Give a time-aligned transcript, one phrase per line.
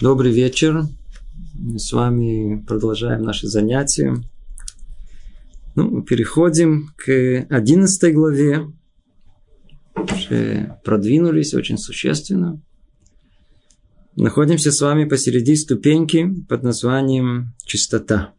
[0.00, 0.84] Добрый вечер.
[1.58, 4.16] Мы с вами продолжаем наши занятия.
[5.74, 8.72] Ну, переходим к 11 главе.
[9.94, 12.62] Уже продвинулись очень существенно.
[14.16, 18.32] Находимся с вами посреди ступеньки под названием чистота.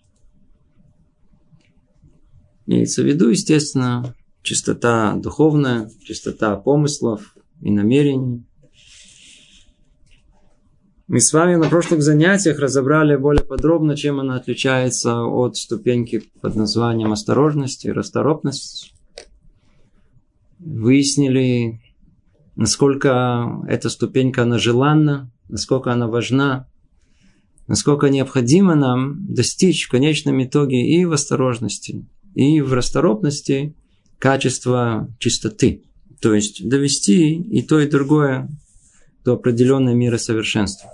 [2.66, 8.44] Имеется в виду, естественно, чистота духовная, чистота помыслов и намерений.
[11.08, 16.56] Мы с вами на прошлых занятиях разобрали более подробно, чем она отличается от ступеньки под
[16.56, 18.94] названием осторожность и расторопность.
[20.60, 21.82] Выяснили,
[22.56, 26.68] насколько эта ступенька она желанна, насколько она важна,
[27.68, 33.76] насколько необходимо нам достичь в конечном итоге и в осторожности, и в расторопности
[34.20, 35.84] качества чистоты.
[36.22, 38.50] То есть довести и то, и другое
[39.24, 40.90] до определенной меры совершенства.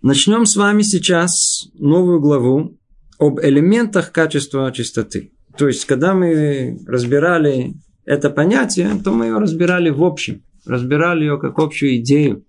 [0.00, 2.78] Начнем с вами сейчас новую главу
[3.18, 5.32] об элементах качества чистоты.
[5.56, 10.42] То есть, когда мы разбирали это понятие, то мы ее разбирали в общем.
[10.64, 12.44] Разбирали ее как общую идею.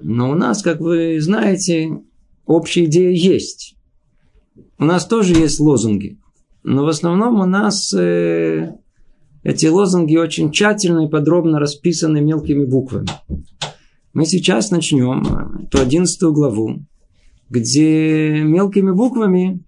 [0.00, 2.00] Но у нас, как вы знаете,
[2.44, 3.76] общая идея есть.
[4.78, 6.18] У нас тоже есть лозунги.
[6.62, 8.72] Но в основном у нас э,
[9.46, 13.06] эти лозунги очень тщательно и подробно расписаны мелкими буквами.
[14.12, 16.80] Мы сейчас начнем ту одиннадцатую главу,
[17.48, 19.60] где мелкими буквами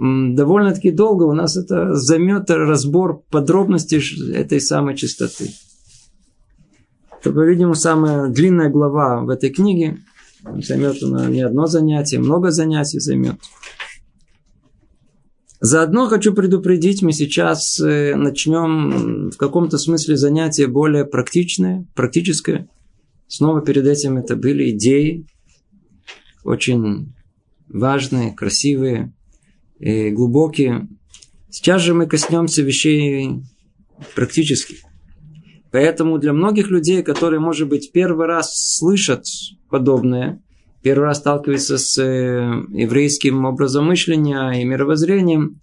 [0.00, 4.00] довольно-таки долго у нас это займет разбор подробностей
[4.32, 5.50] этой самой чистоты.
[7.20, 9.98] Это, по-видимому, самая длинная глава в этой книге.
[10.42, 13.36] Займет она не одно занятие, много занятий займет.
[15.60, 22.68] Заодно хочу предупредить, мы сейчас э, начнем в каком-то смысле занятие более практичное, практическое–
[23.30, 25.24] Снова перед этим это были идеи,
[26.42, 27.14] очень
[27.68, 29.14] важные, красивые,
[29.78, 30.88] и глубокие.
[31.48, 33.40] Сейчас же мы коснемся вещей
[34.16, 34.78] практических.
[35.70, 39.22] Поэтому для многих людей, которые, может быть, первый раз слышат
[39.68, 40.42] подобное,
[40.82, 45.60] первый раз сталкиваются с э, еврейским образом мышления и мировоззрением,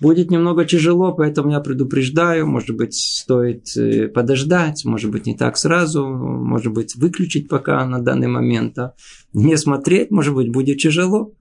[0.00, 2.46] Будет немного тяжело, поэтому я предупреждаю.
[2.46, 8.00] Может быть, стоит э, подождать, может быть, не так сразу, может быть, выключить пока на
[8.00, 8.78] данный момент.
[8.78, 8.94] А
[9.32, 11.32] не смотреть, может быть, будет тяжело.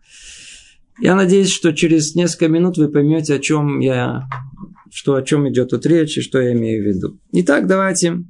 [0.99, 4.27] Я надеюсь, что через несколько минут вы поймете, о чем я,
[4.91, 7.19] что о чем идет тут речь и что я имею в виду.
[7.31, 8.23] Итак, давайте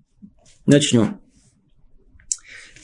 [0.65, 1.26] начнем.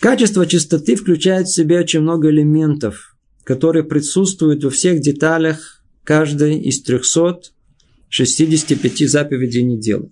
[0.04, 3.16] Качество чистоты включает в себя очень много элементов,
[3.46, 10.12] которые присутствуют во всех деталях каждой из 365 заповедей не делай.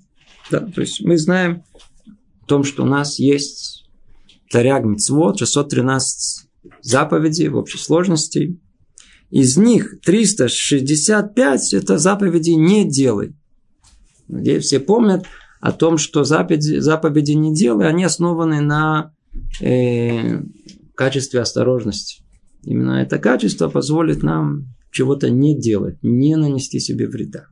[0.50, 1.66] Да, то есть мы знаем
[2.08, 3.86] о том, что у нас есть
[4.50, 6.48] Таряг Мицвод, 613
[6.82, 8.58] заповедей в общей сложности.
[9.30, 13.36] Из них 365 это заповеди не делай.
[14.30, 15.26] Надеюсь, все помнят
[15.60, 19.12] о том, что заповеди, заповеди не делай, они основаны на
[19.62, 20.42] э,
[20.96, 22.24] качестве осторожности.
[22.64, 27.48] Именно это качество позволит нам чего-то не делать, не нанести себе вреда.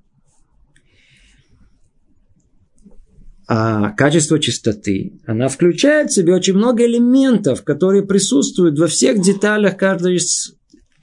[3.47, 9.75] А качество чистоты, она включает в себя очень много элементов, которые присутствуют во всех деталях
[9.75, 10.53] каждой из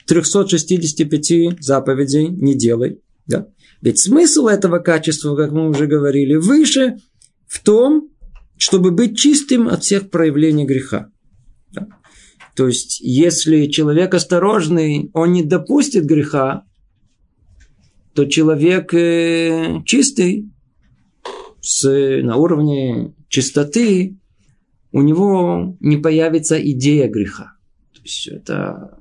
[0.07, 3.01] 365 заповедей «не делай».
[3.27, 3.49] Да?
[3.83, 6.99] Ведь смысл этого качества, как мы уже говорили, выше
[7.49, 8.11] в том,
[8.57, 11.11] чтобы быть чистым от всех проявлений греха.
[11.73, 11.89] Да?
[12.55, 16.65] То есть, если человек осторожный, он не допустит греха,
[18.15, 20.51] то человек э, чистый,
[21.61, 21.87] с,
[22.23, 24.17] на уровне чистоты,
[24.91, 27.53] у него не появится идея греха.
[27.93, 28.99] То есть, это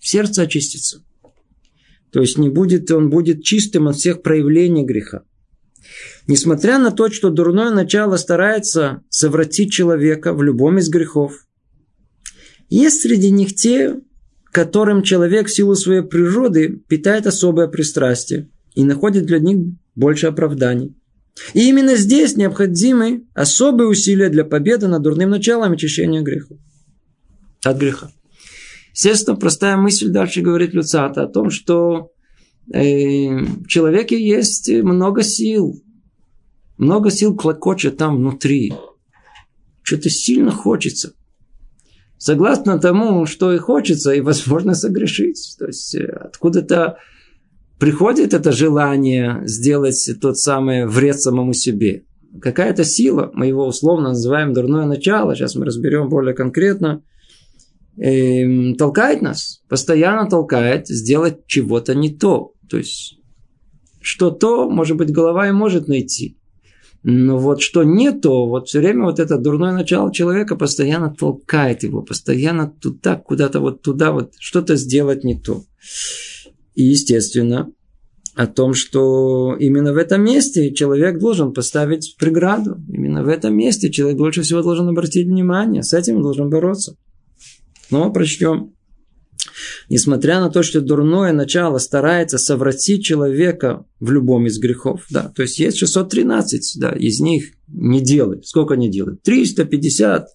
[0.00, 1.04] сердце очистится.
[2.10, 5.24] То есть, не будет, он будет чистым от всех проявлений греха.
[6.26, 11.46] Несмотря на то, что дурное начало старается совратить человека в любом из грехов,
[12.70, 14.00] есть среди них те,
[14.50, 20.96] которым человек в силу своей природы питает особое пристрастие и находит для них больше оправданий.
[21.52, 26.54] И именно здесь необходимы особые усилия для победы над дурным началом очищения греха.
[27.64, 28.10] От греха.
[28.92, 32.12] Естественно, простая мысль дальше говорит Люцата о том, что
[32.72, 35.82] э, в человеке есть много сил.
[36.76, 38.74] Много сил клокочет там внутри.
[39.82, 41.14] Что-то сильно хочется
[42.24, 45.56] согласно тому, что и хочется, и возможно согрешить.
[45.58, 46.96] То есть э, откуда-то
[47.78, 52.04] приходит это желание сделать тот самый вред самому себе.
[52.40, 57.02] какая-то сила, мы его условно называем дурное начало, сейчас мы разберем более конкретно,
[57.98, 62.54] э, толкает нас, постоянно толкает сделать чего-то не то.
[62.70, 63.18] То есть,
[64.00, 66.38] что то, может быть, голова и может найти.
[67.06, 71.82] Но вот что не то, вот все время вот это дурное начало человека постоянно толкает
[71.82, 75.64] его, постоянно туда, куда-то вот туда, вот что-то сделать не то.
[76.74, 77.70] И, естественно,
[78.34, 82.82] о том, что именно в этом месте человек должен поставить преграду.
[82.88, 85.82] Именно в этом месте человек больше всего должен обратить внимание.
[85.82, 86.96] С этим должен бороться.
[87.90, 88.72] Но прочтем.
[89.88, 95.42] Несмотря на то, что дурное начало старается совратить человека в любом из грехов, да, то
[95.42, 98.46] есть есть 613, да, из них не делает.
[98.46, 99.22] Сколько не делает?
[99.22, 100.28] 350,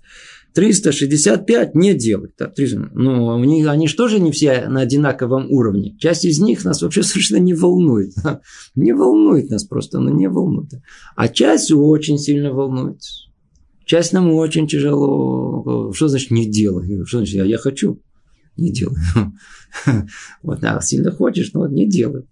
[0.53, 2.33] 365 не делают.
[2.37, 2.91] Да, 300.
[2.93, 5.95] Ну, у них, они же тоже не все на одинаковом уровне.
[5.99, 8.13] Часть из них нас вообще совершенно не волнует.
[8.75, 10.71] Не волнует нас просто, но не волнует.
[11.15, 13.01] А часть очень сильно волнует.
[13.85, 15.91] Часть нам очень тяжело.
[15.93, 17.03] Что значит не делай?
[17.05, 17.99] Что значит я, я хочу?
[18.59, 18.97] Не делай.
[20.41, 22.25] Вот, а сильно хочешь, но не делай.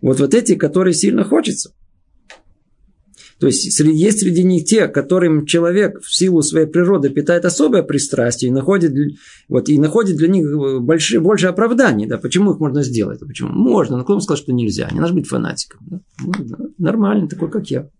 [0.00, 1.72] Вот, вот эти, которые сильно хочется.
[3.38, 8.50] То есть есть среди них те, которым человек в силу своей природы питает особое пристрастие
[8.50, 8.94] и находит,
[9.48, 10.46] вот, и находит для них
[10.80, 12.06] больше, больше оправданий.
[12.06, 12.16] Да?
[12.16, 13.20] Почему их можно сделать?
[13.20, 13.50] Почему?
[13.50, 14.88] Можно, но кто сказал, что нельзя?
[14.92, 15.80] Не надо быть фанатиком.
[15.86, 16.00] Да?
[16.24, 17.90] Ну, нормальный, такой, как я.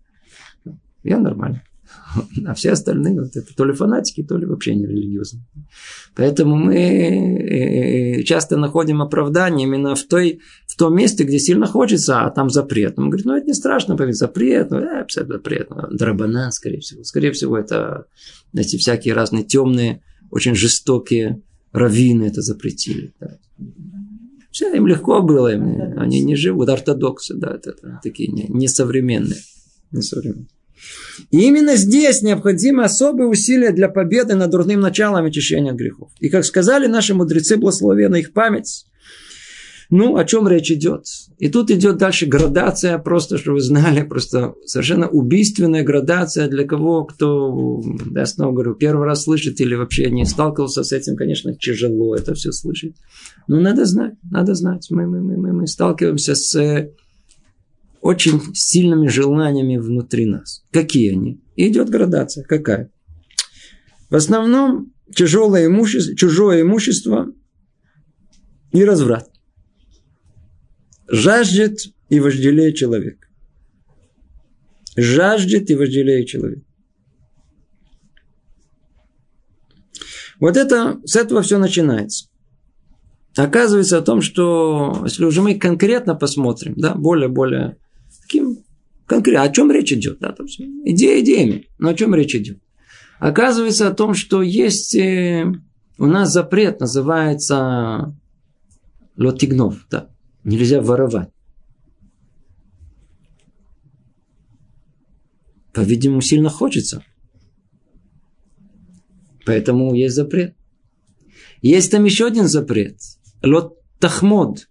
[1.03, 1.61] Я нормальный.
[2.45, 5.45] А все остальные вот это то ли фанатики, то ли вообще не религиозные.
[6.15, 11.65] Поэтому мы э, э, часто находим оправдание именно в, той, в том месте, где сильно
[11.65, 12.97] хочется, а там запрет.
[12.97, 17.03] Он говорит, ну это не страшно, запрет, ну э, запрет, ну, драбанан, скорее всего.
[17.03, 18.05] Скорее всего, это
[18.53, 20.01] эти всякие разные темные,
[20.31, 21.41] очень жестокие
[21.71, 23.13] раввины это запретили.
[23.19, 23.37] Да.
[24.51, 29.41] Все, им легко было, им, они не живут, ортодоксы, да, это, это такие несовременные.
[29.91, 30.47] несовременные.
[31.31, 36.11] И именно здесь необходимы особые усилия для победы над дурным началом очищения от грехов.
[36.19, 38.85] И как сказали наши мудрецы, благословенна их память,
[39.89, 41.05] ну, о чем речь идет?
[41.37, 47.05] И тут идет дальше градация, просто, чтобы вы знали, просто совершенно убийственная градация для кого,
[47.05, 47.81] кто,
[48.13, 52.33] я снова говорю, первый раз слышит или вообще не сталкивался с этим, конечно, тяжело это
[52.33, 52.95] все слышать.
[53.47, 54.87] Но надо знать, надо знать.
[54.89, 56.89] Мы, мы, мы, мы, мы сталкиваемся с
[58.05, 60.63] очень сильными желаниями внутри нас.
[60.71, 61.41] Какие они?
[61.55, 62.43] Идет градация.
[62.43, 62.91] Какая?
[64.11, 67.33] В основном тяжелое имущество, чужое имущество
[68.71, 69.27] и разврат.
[71.07, 71.79] Жаждет
[72.09, 73.27] и вожделеет человек.
[74.95, 76.63] Жаждет и вожделеет человек.
[80.39, 82.27] Вот это, с этого все начинается.
[83.35, 87.79] Оказывается о том, что если уже мы конкретно посмотрим, да, более-более
[88.25, 88.63] Таким
[89.05, 89.43] конкретно.
[89.43, 90.19] О чем речь идет?
[90.19, 91.67] Да, там идея идеями.
[91.77, 92.59] Но о чем речь идет?
[93.19, 95.45] Оказывается о том, что есть э,
[95.97, 98.15] у нас запрет, называется
[99.15, 99.85] лотигнов.
[99.89, 100.09] Да.
[100.43, 101.29] Нельзя воровать.
[105.73, 107.03] По-видимому, сильно хочется.
[109.45, 110.55] Поэтому есть запрет.
[111.61, 112.97] Есть там еще один запрет.
[113.43, 114.67] Лот тахмод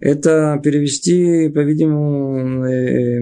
[0.00, 3.20] это перевести, по-видимому, э,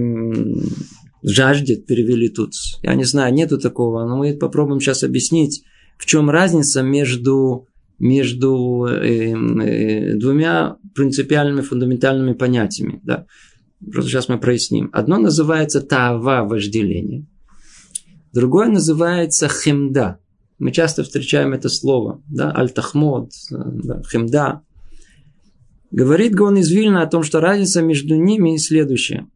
[1.22, 2.52] жаждет, перевели тут.
[2.82, 5.64] Я не знаю, нету такого, но мы попробуем сейчас объяснить,
[5.98, 13.00] в чем разница между, между э, э, двумя принципиальными, фундаментальными понятиями.
[13.04, 13.26] Да?
[13.92, 14.90] Просто сейчас мы проясним.
[14.92, 17.26] Одно называется тава вожделение,
[18.32, 20.18] другое называется хемда.
[20.58, 24.62] Мы часто встречаем это слово, да, аль-тахмод, да, хемда.
[25.94, 29.28] Говорит Гон из Вильна о том, что разница между ними следующая.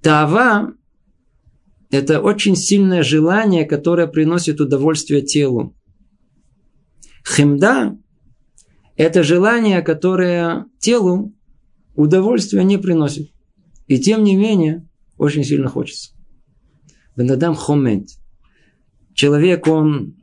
[0.00, 0.72] Тава–
[1.90, 5.76] это очень сильное желание, которое приносит удовольствие телу.
[7.22, 7.98] Хемда–
[8.96, 11.34] это желание, которое телу
[11.94, 13.30] удовольствия не приносит.
[13.88, 16.12] И тем не менее, очень сильно хочется.
[17.14, 18.08] Бенадам хомет.
[19.12, 20.16] Человек, он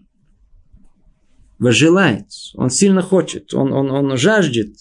[1.60, 4.76] желает, он сильно хочет, он, он, он жаждет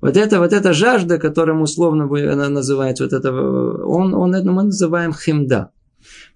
[0.00, 5.12] вот это, вот эта жажда, которым условно она называется, вот это, он, он, мы называем
[5.12, 5.70] химда.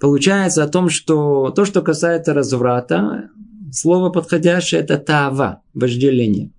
[0.00, 3.30] Получается о том, что то, что касается разврата,
[3.72, 6.52] слово подходящее это тава, вожделение.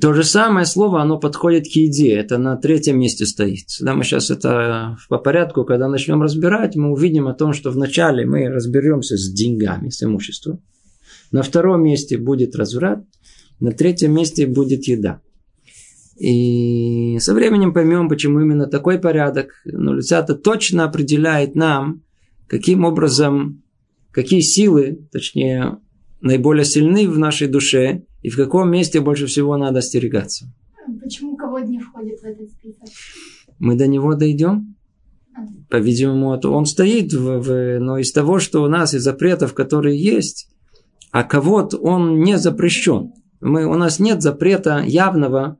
[0.00, 2.14] То же самое слово, оно подходит к еде.
[2.14, 3.66] Это на третьем месте стоит.
[3.80, 8.26] Да, мы сейчас это по порядку, когда начнем разбирать, мы увидим о том, что вначале
[8.26, 10.60] мы разберемся с деньгами, с имуществом.
[11.30, 13.04] На втором месте будет разврат.
[13.60, 15.20] На третьем месте будет еда.
[16.16, 19.52] И со временем поймем, почему именно такой порядок.
[19.64, 22.02] Но Люцята точно определяет нам,
[22.46, 23.62] каким образом,
[24.10, 25.78] какие силы, точнее,
[26.20, 30.46] наиболее сильны в нашей душе и в каком месте больше всего надо остерегаться.
[31.02, 32.88] Почему кого не входит в этот список?
[33.58, 34.76] Мы до него дойдем.
[35.68, 40.48] По-видимому, он стоит, в, в, но из того, что у нас, из запретов, которые есть,
[41.10, 43.12] а кого-то он не запрещен.
[43.40, 45.58] Мы, у нас нет запрета явного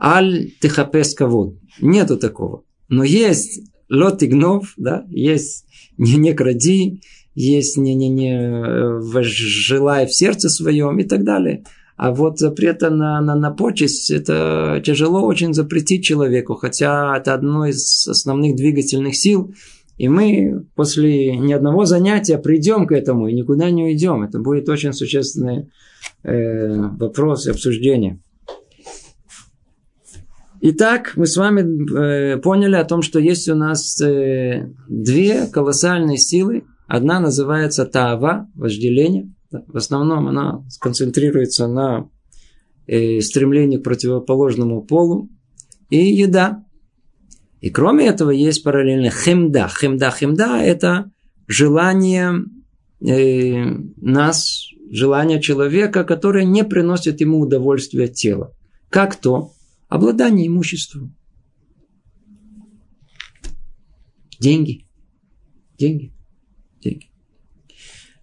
[0.00, 1.56] аль тихапес кавод.
[1.80, 2.64] Нету такого.
[2.88, 7.00] Но есть лот гнов, да, есть не, не кради,
[7.34, 11.64] есть не, не, не э, желай в сердце своем и так далее.
[11.96, 17.66] А вот запрета на, на, на почесть, это тяжело очень запретить человеку, хотя это одно
[17.66, 19.54] из основных двигательных сил.
[19.96, 24.24] И мы после ни одного занятия придем к этому и никуда не уйдем.
[24.24, 25.70] Это будет очень существенный
[26.24, 28.20] э, вопрос и обсуждение.
[30.66, 36.16] Итак, мы с вами э, поняли о том, что есть у нас э, две колоссальные
[36.16, 36.64] силы.
[36.86, 39.30] Одна называется Таава, вожделение.
[39.50, 42.08] В основном она сконцентрируется на
[42.86, 45.28] э, стремлении к противоположному полу
[45.90, 46.64] и еда.
[47.60, 49.68] И кроме этого есть параллельно хемда.
[49.68, 51.10] Хемда, хемда– это
[51.46, 52.36] желание
[53.06, 53.66] э,
[54.00, 58.54] нас, желание человека, которое не приносит ему удовольствия тела.
[58.88, 59.53] Как то?
[59.88, 61.14] Обладание имуществом.
[64.40, 64.86] Деньги.
[65.78, 66.12] Деньги.
[66.82, 67.10] Деньги.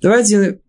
[0.01, 0.61] Давайте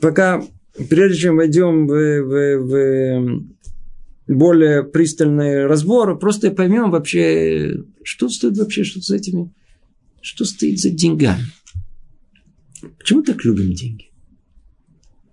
[0.00, 0.44] пока,
[0.88, 8.84] прежде чем войдем в, в, в более пристальный разбор, просто поймем вообще, что стоит вообще,
[8.84, 9.52] что с этими,
[10.20, 11.44] что стоит за деньгами.
[12.98, 14.10] Почему так любим деньги?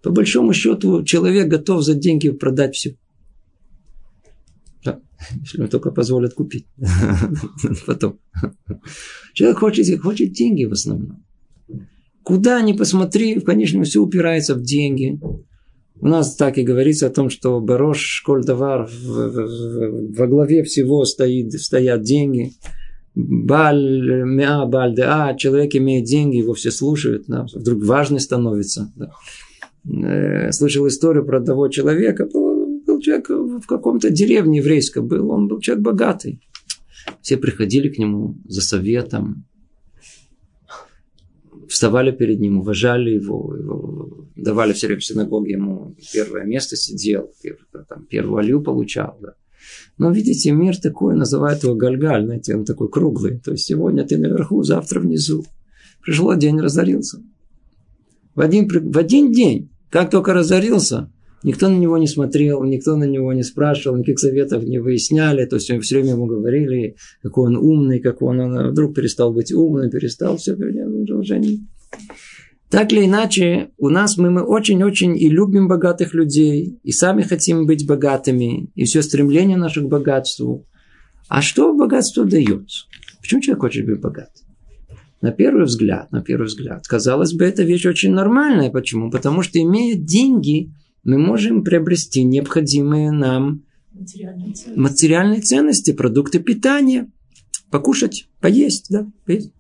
[0.01, 2.97] По большому счету, человек готов за деньги продать все.
[5.41, 6.67] Если ему только позволят купить.
[7.85, 8.19] Потом.
[9.33, 11.23] Человек хочет, хочет деньги в основном.
[12.23, 15.19] Куда ни посмотри, в конечном все упирается в деньги.
[15.99, 21.53] У нас так и говорится о том, что Барош Школь Давар во главе всего стоит,
[21.53, 22.53] стоят деньги.
[23.15, 28.91] Баль, мя, баль, да, человек имеет деньги, его все слушают, да, вдруг важный становится.
[28.95, 29.11] Да.
[29.85, 32.25] Э, слышал историю про одного человека,
[33.03, 36.41] человек в каком-то деревне еврейской, был, он был человек богатый.
[37.21, 39.45] Все приходили к нему за советом,
[41.67, 47.31] вставали перед ним, уважали его, его давали все время в синагоге ему первое место сидел,
[47.41, 49.17] первый, там, первую алью получал.
[49.21, 49.33] Да.
[49.97, 53.39] Но видите, мир такой, называют его гальгаль, знаете, он такой круглый.
[53.39, 55.45] То есть сегодня ты наверху, завтра внизу.
[56.01, 57.23] Пришло день, разорился.
[58.35, 61.12] В один, в один день, как только разорился,
[61.43, 65.45] Никто на него не смотрел, никто на него не спрашивал, никаких советов не выясняли.
[65.45, 69.51] То есть все время ему говорили, какой он умный, как он, он вдруг перестал быть
[69.51, 71.67] умным, перестал все, уже не...
[72.69, 77.67] Так или иначе, у нас мы, мы очень-очень и любим богатых людей, и сами хотим
[77.67, 80.65] быть богатыми, и все стремление наше к богатству.
[81.27, 82.67] А что богатство дает?
[83.21, 84.31] Почему человек хочет быть богат?
[85.21, 88.71] На первый взгляд, на первый взгляд, казалось бы, это вещь очень нормальная.
[88.71, 89.11] Почему?
[89.11, 90.71] Потому что имея деньги,
[91.03, 97.11] мы можем приобрести необходимые нам материальные ценности, материальные ценности продукты питания,
[97.69, 99.51] покушать, поесть, да, поесть.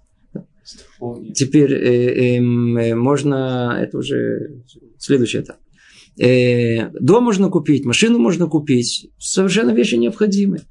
[1.33, 4.63] Теперь э, эм, э, можно, это уже
[4.97, 5.57] следующий этап.
[6.17, 10.61] Э, дом можно купить, машину можно купить, совершенно вещи необходимые.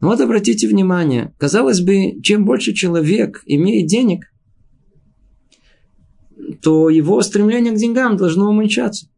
[0.00, 4.32] Но вот обратите внимание, казалось бы, чем больше человек имеет денег,
[6.62, 9.08] то его стремление к деньгам должно уменьшаться.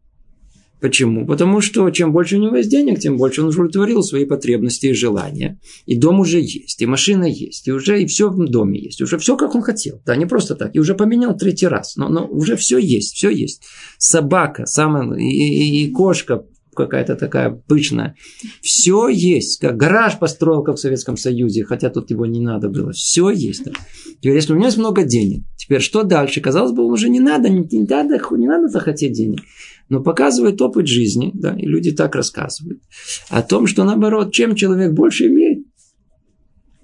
[0.82, 1.24] Почему?
[1.24, 4.92] Потому что чем больше у него есть денег, тем больше он удовлетворил свои потребности и
[4.92, 5.60] желания.
[5.86, 9.00] И дом уже есть, и машина есть, и уже и все в доме есть.
[9.00, 10.02] Уже все, как он хотел.
[10.04, 10.74] Да, не просто так.
[10.74, 11.94] И уже поменял третий раз.
[11.94, 13.62] Но, но уже все есть, все есть.
[13.96, 18.16] Собака, самая, и, и, и кошка какая-то такая пышная.
[18.60, 19.60] Все есть.
[19.60, 22.90] Как гараж построил, как в Советском Союзе, хотя тут его не надо было.
[22.90, 23.64] Все есть.
[23.66, 23.70] Да.
[24.20, 26.40] Теперь, если у него есть много денег, теперь что дальше?
[26.40, 29.42] Казалось бы, уже не надо, не, не надо, не надо захотеть денег
[29.92, 32.80] но показывает опыт жизни, да, и люди так рассказывают,
[33.28, 35.66] о том, что наоборот, чем человек больше имеет,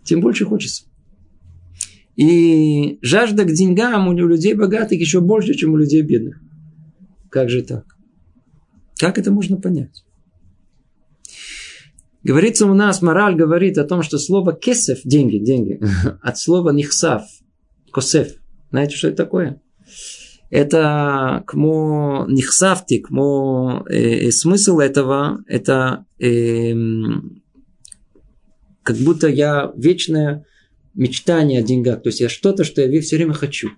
[0.05, 0.85] тем больше хочется.
[2.17, 6.39] И жажда к деньгам у людей богатых еще больше, чем у людей бедных.
[7.31, 7.87] Как же так?
[8.99, 10.05] Как это можно понять?
[12.23, 15.81] Говорится у нас, мораль говорит о том, что слово кесев, деньги, деньги,
[16.21, 17.23] от слова нихсав,
[17.91, 18.35] косев.
[18.71, 19.63] Знаете, что это такое?
[20.51, 26.73] Это кмо нихсавти, кмо э, э, смысл этого, это э,
[28.83, 30.47] как будто я вечное
[30.95, 32.03] мечтание о деньгах.
[32.03, 33.71] То есть я что-то, что я все время хочу.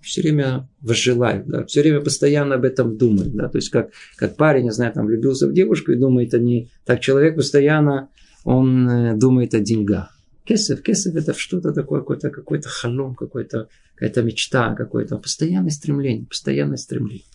[0.00, 4.36] Все время возжелаю, да, все время постоянно об этом думаю, да, то есть как, как
[4.36, 8.08] парень, не знаю, там влюбился в девушку и думает о ней, так человек постоянно,
[8.44, 10.18] он э, думает о деньгах.
[10.44, 16.76] Кесов, кесов это что-то такое, какой-то какой халом, какой-то, какая-то мечта, какое-то постоянное стремление, постоянное
[16.76, 17.26] стремление.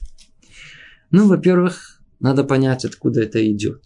[1.12, 3.84] Ну, во-первых, надо понять, откуда это идет.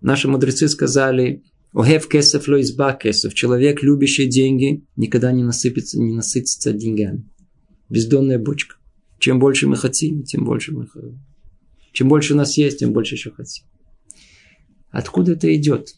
[0.00, 1.42] Наши мудрецы сказали,
[1.76, 3.34] Огев кесов ло кесов.
[3.34, 7.28] Человек, любящий деньги, никогда не насыпется, не насытится деньгами.
[7.90, 8.76] Бездонная бочка.
[9.18, 10.88] Чем больше мы хотим, тем больше мы
[11.92, 13.66] Чем больше у нас есть, тем больше еще хотим.
[14.90, 15.94] Откуда это идет?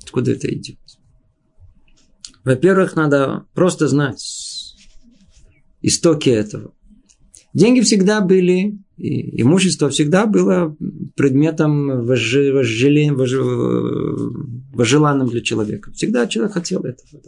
[0.00, 0.78] Откуда это идет?
[2.46, 4.22] Во-первых, надо просто знать
[5.82, 6.72] истоки этого.
[7.52, 10.76] Деньги всегда были, и имущество всегда было
[11.16, 12.06] предметом
[14.72, 15.90] вожеланным для человека.
[15.90, 17.20] Всегда человек хотел этого.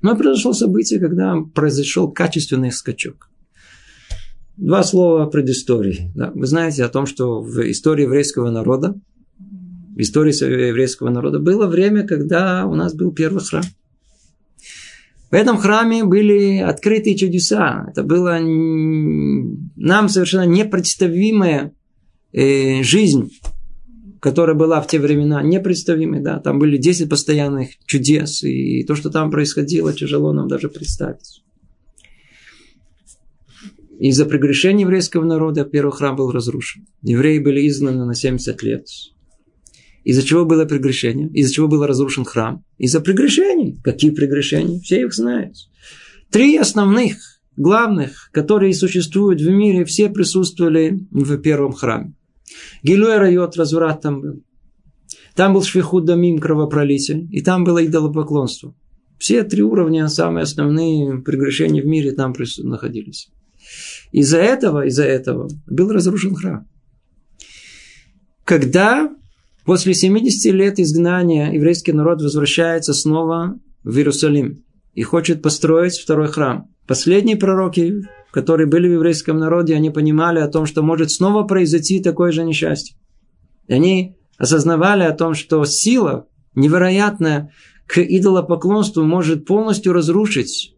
[0.00, 3.28] Но произошло событие, когда произошел качественный скачок.
[4.56, 6.12] Два слова предыстории.
[6.14, 6.32] Да?
[6.34, 8.94] Вы знаете о том, что в истории еврейского народа,
[9.38, 10.32] в истории
[10.68, 13.64] еврейского народа было время, когда у нас был первый храм–
[15.30, 17.86] в этом храме были открытые чудеса.
[17.90, 21.74] Это была нам совершенно непредставимая
[22.32, 23.32] э, жизнь,
[24.20, 26.22] которая была в те времена, непредставимая.
[26.22, 26.38] Да?
[26.38, 31.42] Там были 10 постоянных чудес, и то, что там происходило, тяжело нам даже представить.
[33.98, 36.86] Из-за прегрешения еврейского народа первый храм был разрушен.
[37.02, 38.86] Евреи были изгнаны на 70 лет.
[40.06, 41.28] Из-за чего было прегрешение?
[41.30, 42.64] Из-за чего был разрушен храм?
[42.78, 43.80] Из-за прегрешений.
[43.82, 44.78] Какие прегрешения?
[44.78, 45.56] Все их знают.
[46.30, 47.16] Три основных,
[47.56, 52.14] главных, которые существуют в мире, все присутствовали в первом храме.
[52.84, 54.44] Гилуэ райот, разврат там был.
[55.34, 57.26] Там был швихуд дамим, кровопролитие.
[57.32, 58.76] И там было идолопоклонство.
[59.18, 63.28] Все три уровня, самые основные прегрешения в мире там находились.
[64.12, 66.68] Из-за этого, из-за этого был разрушен храм.
[68.44, 69.10] Когда
[69.66, 74.62] После 70 лет изгнания еврейский народ возвращается снова в Иерусалим
[74.94, 76.70] и хочет построить второй храм.
[76.86, 77.94] Последние пророки,
[78.30, 82.44] которые были в еврейском народе, они понимали о том, что может снова произойти такое же
[82.44, 82.96] несчастье.
[83.66, 87.50] И они осознавали о том, что сила невероятная
[87.88, 90.76] к идолопоклонству может полностью разрушить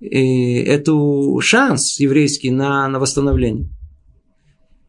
[0.00, 3.68] э, эту шанс еврейский на, на восстановление.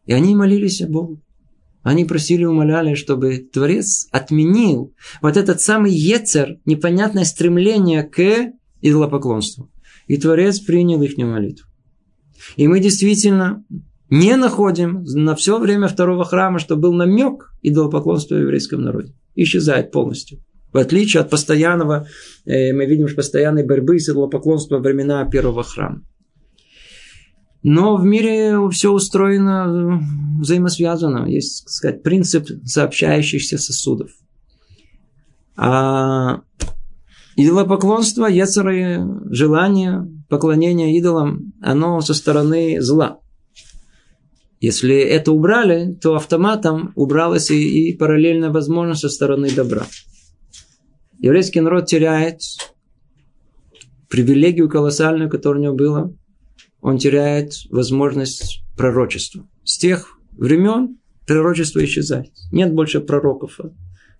[0.06, 1.20] И они молились о Богу.
[1.86, 9.70] Они просили, умоляли, чтобы Творец отменил вот этот самый ецер, непонятное стремление к идолопоклонству.
[10.08, 11.68] И Творец принял их молитву.
[12.56, 13.64] И мы действительно
[14.10, 19.14] не находим на все время второго храма, что был намек идолопоклонства в еврейском народе.
[19.36, 20.40] Исчезает полностью.
[20.72, 22.08] В отличие от постоянного,
[22.46, 26.02] э, мы видим постоянной борьбы с идолопоклонством времена первого храма.
[27.68, 31.26] Но в мире все устроено э, взаимосвязано.
[31.26, 34.12] Есть, так сказать, принцип сообщающихся сосудов.
[35.56, 36.42] А
[37.34, 43.18] идолопоклонство, яцеры, желание, поклонение идолам, оно со стороны зла.
[44.60, 49.88] Если это убрали, то автоматом убралась и, и параллельно возможность со стороны добра.
[51.18, 52.42] Еврейский народ теряет
[54.08, 56.12] привилегию колоссальную, которая у него была–
[56.86, 59.44] он теряет возможность пророчества.
[59.64, 62.30] С тех времен пророчество исчезает.
[62.52, 63.58] Нет больше пророков.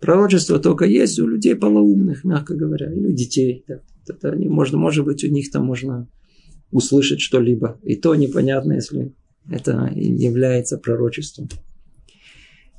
[0.01, 3.65] Пророчество только есть у людей полоумных, мягко говоря, или у детей.
[4.09, 6.09] Это они, можно, может быть, у них там можно
[6.73, 7.79] услышать что-либо.
[7.85, 9.15] И то непонятно, если
[9.49, 11.49] это является пророчеством.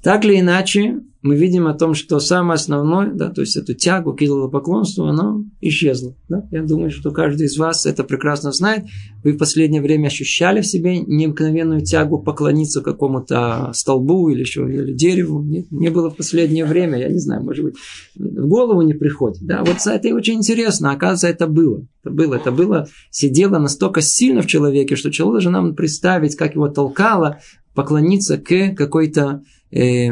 [0.04, 4.13] Так или иначе, мы видим о том, что самое основное, да, то есть эту тягу
[4.13, 6.16] к идолопоклонству, она исчезла.
[6.30, 6.48] Да?
[6.52, 8.86] Я думаю, что каждый из вас это прекрасно знает.
[9.24, 14.94] Вы в последнее время ощущали в себе необыкновенную тягу поклониться какому-то столбу или еще, или
[14.94, 15.44] дереву.
[15.44, 17.76] Нет, не было в последнее время, я не знаю, может быть,
[18.16, 19.42] в голову не приходит.
[19.42, 19.63] Да?
[19.66, 21.86] Вот это очень интересно, оказывается, это было.
[22.04, 26.56] Это было, это было, сидело настолько сильно в человеке, что человек даже нам представить, как
[26.56, 27.40] его толкало
[27.74, 30.08] поклониться к какой-то э,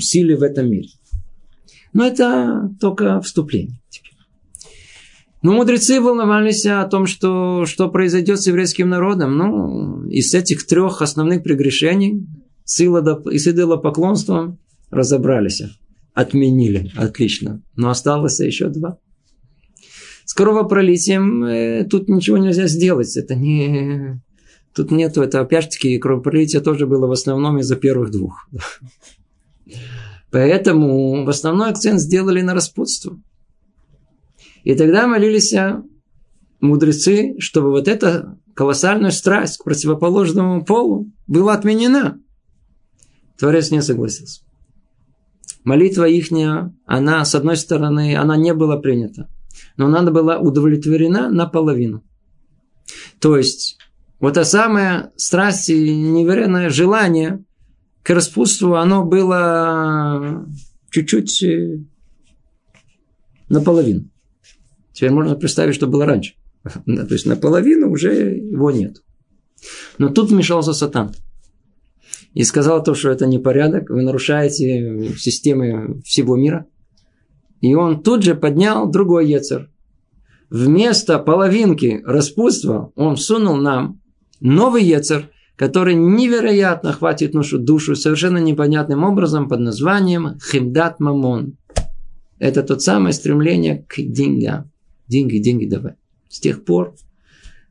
[0.00, 0.88] силе в этом мире.
[1.92, 3.78] Но это только вступление.
[5.42, 9.36] Но мудрецы волновались о том, что, что произойдет с еврейским народом.
[9.36, 12.26] Ну, из этих трех основных прегрешений
[12.64, 14.58] с идолопоклонством
[14.90, 15.62] разобрались.
[16.14, 16.90] Отменили.
[16.96, 17.62] Отлично.
[17.76, 18.98] Но осталось еще два.
[20.24, 23.14] С кровопролитием э, тут ничего нельзя сделать.
[23.16, 24.18] Это не,
[24.74, 28.48] Тут нету, это опять-таки кровопролитие тоже было в основном из-за первых двух.
[30.32, 33.20] Поэтому в основной акцент сделали на распутство.
[34.64, 35.54] И тогда молились
[36.60, 42.18] мудрецы, чтобы вот эта колоссальная страсть к противоположному полу была отменена.
[43.38, 44.40] Творец не согласился.
[45.62, 49.28] Молитва ихняя, она, с одной стороны, она не была принята,
[49.76, 52.02] но она была удовлетворена наполовину.
[53.20, 53.78] То есть,
[54.20, 57.44] вот это самое страсть и невероятное желание
[58.02, 60.46] к распутству, оно было
[60.90, 61.78] чуть-чуть э,
[63.48, 64.08] наполовину.
[64.92, 66.34] Теперь можно представить, что было раньше.
[66.62, 69.02] То есть наполовину уже его нет.
[69.98, 71.12] Но тут вмешался сатан.
[72.32, 76.66] И сказал то, что это непорядок, вы нарушаете системы всего мира.
[77.60, 79.70] И он тут же поднял другой яцер.
[80.50, 84.00] Вместо половинки распутства он всунул нам
[84.40, 91.56] новый яцер, который невероятно хватит нашу душу совершенно непонятным образом под названием Химдат Мамон.
[92.38, 94.70] Это тот самое стремление к деньгам.
[95.06, 95.94] Деньги, деньги давай.
[96.28, 96.94] С тех пор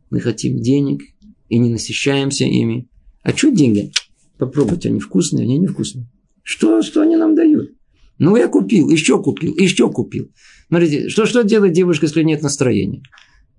[0.09, 1.01] мы хотим денег
[1.49, 2.87] и не насыщаемся ими.
[3.23, 3.91] А что деньги?
[4.37, 6.07] Попробуйте, они вкусные, они невкусные.
[6.43, 7.71] Что, что они нам дают?
[8.19, 10.29] Ну, я купил, еще купил, еще купил.
[10.67, 13.03] Смотрите, что, что делает девушка, если нет настроения?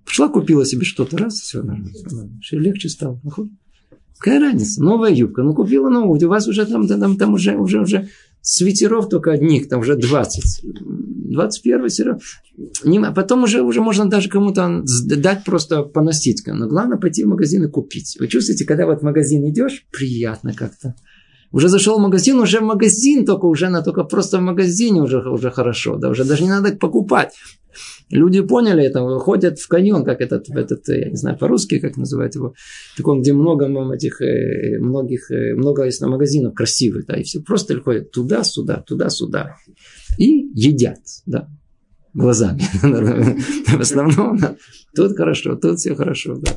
[0.05, 1.63] Пошла, купила себе что-то, раз, все,
[2.41, 3.19] все легче стало.
[4.17, 4.81] Какая разница?
[4.81, 5.43] Новая юбка.
[5.43, 6.23] Ну, купила новую.
[6.25, 8.09] У вас уже там, там, там уже, уже, уже
[8.41, 10.63] свитеров только одних, там уже 20.
[11.35, 13.13] 21 все равно.
[13.13, 16.43] Потом уже, уже можно даже кому-то дать просто поносить.
[16.47, 18.15] Но главное пойти в магазин и купить.
[18.19, 20.95] Вы чувствуете, когда вот в магазин идешь, приятно как-то.
[21.55, 25.51] Уже зашел в магазин, уже магазин, только уже на только просто в магазине уже, уже
[25.51, 25.95] хорошо.
[25.95, 27.33] Да, уже даже не надо покупать.
[28.11, 32.35] Люди поняли это, ходят в каньон, как этот, этот я не знаю по-русски, как называют
[32.35, 32.53] его,
[32.97, 37.79] таком, где много этих, э, многих, э, много есть магазинов красивых, да, и все просто
[37.79, 39.55] ходят туда-сюда, туда-сюда,
[40.17, 41.47] и едят, да,
[42.13, 42.63] глазами.
[43.77, 44.39] В основном,
[44.93, 46.51] тут хорошо, тут все хорошо, да,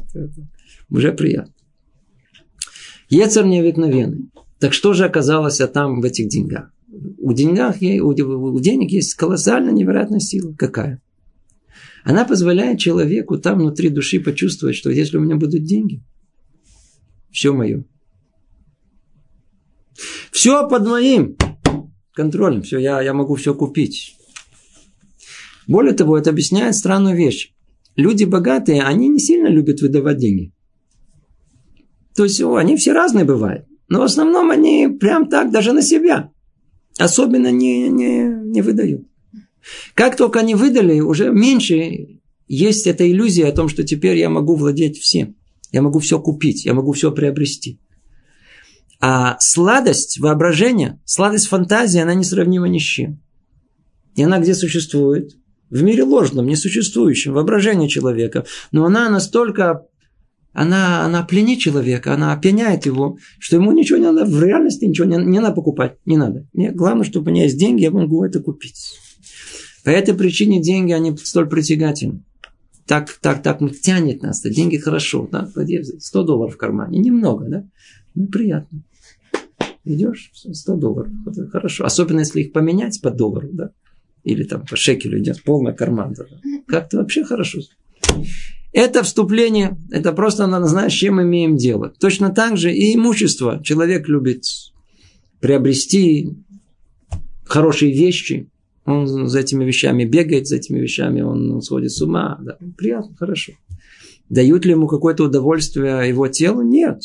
[0.90, 1.54] уже приятно.
[3.10, 4.28] Ецер необыкновенный.
[4.58, 6.70] Так что же оказалось там в этих деньгах?
[7.18, 10.54] У, деньгах, у денег есть колоссальная невероятная сила.
[10.58, 11.00] Какая?
[12.04, 16.02] Она позволяет человеку там внутри души почувствовать, что если у меня будут деньги,
[17.30, 17.84] все мое.
[20.32, 21.36] Все под моим
[22.14, 22.62] контролем.
[22.62, 24.16] Все, я, я могу все купить.
[25.66, 27.52] Более того, это объясняет странную вещь.
[27.94, 30.52] Люди богатые, они не сильно любят выдавать деньги.
[32.16, 33.67] То есть, они все разные бывают.
[33.88, 36.30] Но в основном они прям так даже на себя
[36.98, 39.06] особенно не, не, не выдают.
[39.94, 44.56] Как только они выдали, уже меньше есть эта иллюзия о том, что теперь я могу
[44.56, 45.36] владеть всем.
[45.70, 47.78] Я могу все купить, я могу все приобрести.
[49.00, 53.22] А сладость воображения, сладость фантазии, она несравнима ни с чем.
[54.16, 55.36] И она где существует?
[55.70, 58.46] В мире ложном, несуществующем, воображении человека.
[58.72, 59.86] Но она настолько
[60.58, 65.06] она, она пленит человека, она опьяняет его, что ему ничего не надо, в реальности ничего
[65.06, 66.48] не, не надо покупать, не надо.
[66.52, 68.98] Мне главное, чтобы у меня есть деньги, я могу это купить.
[69.84, 72.24] По этой причине деньги, они столь притягательны.
[72.86, 74.44] Так, так, так тянет нас.
[74.44, 74.50] -то.
[74.50, 75.28] Деньги хорошо.
[75.30, 75.48] Да?
[76.00, 76.98] 100 долларов в кармане.
[76.98, 77.64] Немного, да?
[78.16, 78.82] Ну, приятно.
[79.84, 81.12] Идешь, 100 долларов.
[81.52, 81.84] Хорошо.
[81.84, 83.70] Особенно, если их поменять по доллару, да?
[84.24, 86.14] Или там по шекелю идет, полная карман.
[86.14, 86.24] Да?
[86.66, 87.60] Как-то вообще хорошо.
[88.78, 91.92] Это вступление, это просто надо знать, с чем имеем дело.
[91.98, 93.60] Точно так же и имущество.
[93.64, 94.44] Человек любит
[95.40, 96.36] приобрести
[97.44, 98.48] хорошие вещи,
[98.84, 102.38] он за этими вещами бегает, за этими вещами он сходит с ума.
[102.40, 103.54] Да, приятно, хорошо.
[104.28, 106.62] Дают ли ему какое-то удовольствие его телу?
[106.62, 107.02] Нет.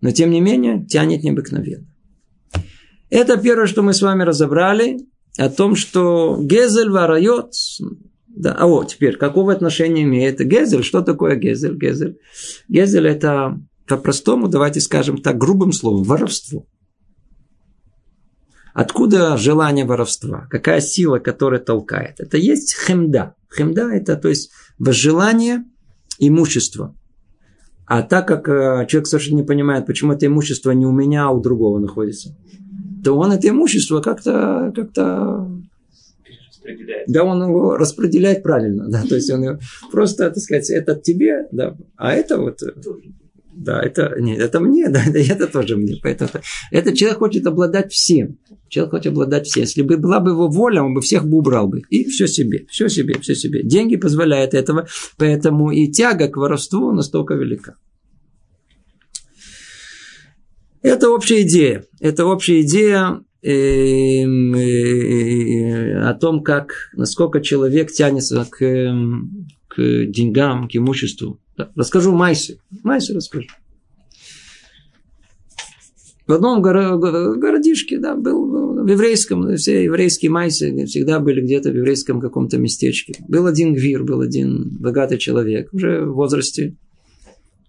[0.00, 1.86] Но тем не менее тянет необыкновенно.
[3.10, 4.98] Это первое, что мы с вами разобрали
[5.38, 7.52] о том, что Гезель варает.
[8.34, 10.82] Да, а вот теперь, какого отношения имеет Гезель?
[10.82, 11.76] Что такое Гезель?
[11.76, 12.18] Гезель,
[12.68, 16.66] Гезель это по-простому, давайте скажем так, грубым словом, воровство.
[18.74, 20.46] Откуда желание воровства?
[20.48, 22.20] Какая сила, которая толкает?
[22.20, 23.34] Это есть хемда.
[23.54, 25.64] Хемда– это то есть желание
[26.18, 26.96] имущества.
[27.84, 31.30] А так как э, человек совершенно не понимает, почему это имущество не у меня, а
[31.30, 32.34] у другого находится,
[33.04, 34.92] то он это имущество как-то как
[37.06, 39.58] да, он его распределяет правильно, да, то есть он его
[39.92, 42.60] просто, так сказать, это тебе, да, а это вот
[43.54, 45.98] да, это, нет, это мне, да, это, это тоже мне.
[46.02, 48.38] Поэтому это, этот человек хочет обладать всем.
[48.68, 49.62] Человек хочет обладать всем.
[49.62, 51.82] Если бы была бы его воля, он бы всех бы убрал бы.
[51.90, 53.62] И все себе, все себе, все себе.
[53.62, 54.86] Деньги позволяют этого,
[55.18, 57.76] поэтому и тяга к воровству настолько велика.
[60.80, 61.84] Это общая идея.
[62.00, 65.51] Это общая идея эм, э,
[65.82, 71.38] о том, как, насколько человек тянется к, эм, к деньгам, к имуществу.
[71.74, 72.58] Расскажу Майсе.
[72.82, 73.48] Майсе расскажу.
[76.26, 82.20] В одном городишке, да, был в еврейском, все еврейские майсы всегда были где-то в еврейском
[82.20, 83.14] каком-то местечке.
[83.28, 86.76] Был один гвир, был один богатый человек, уже в возрасте.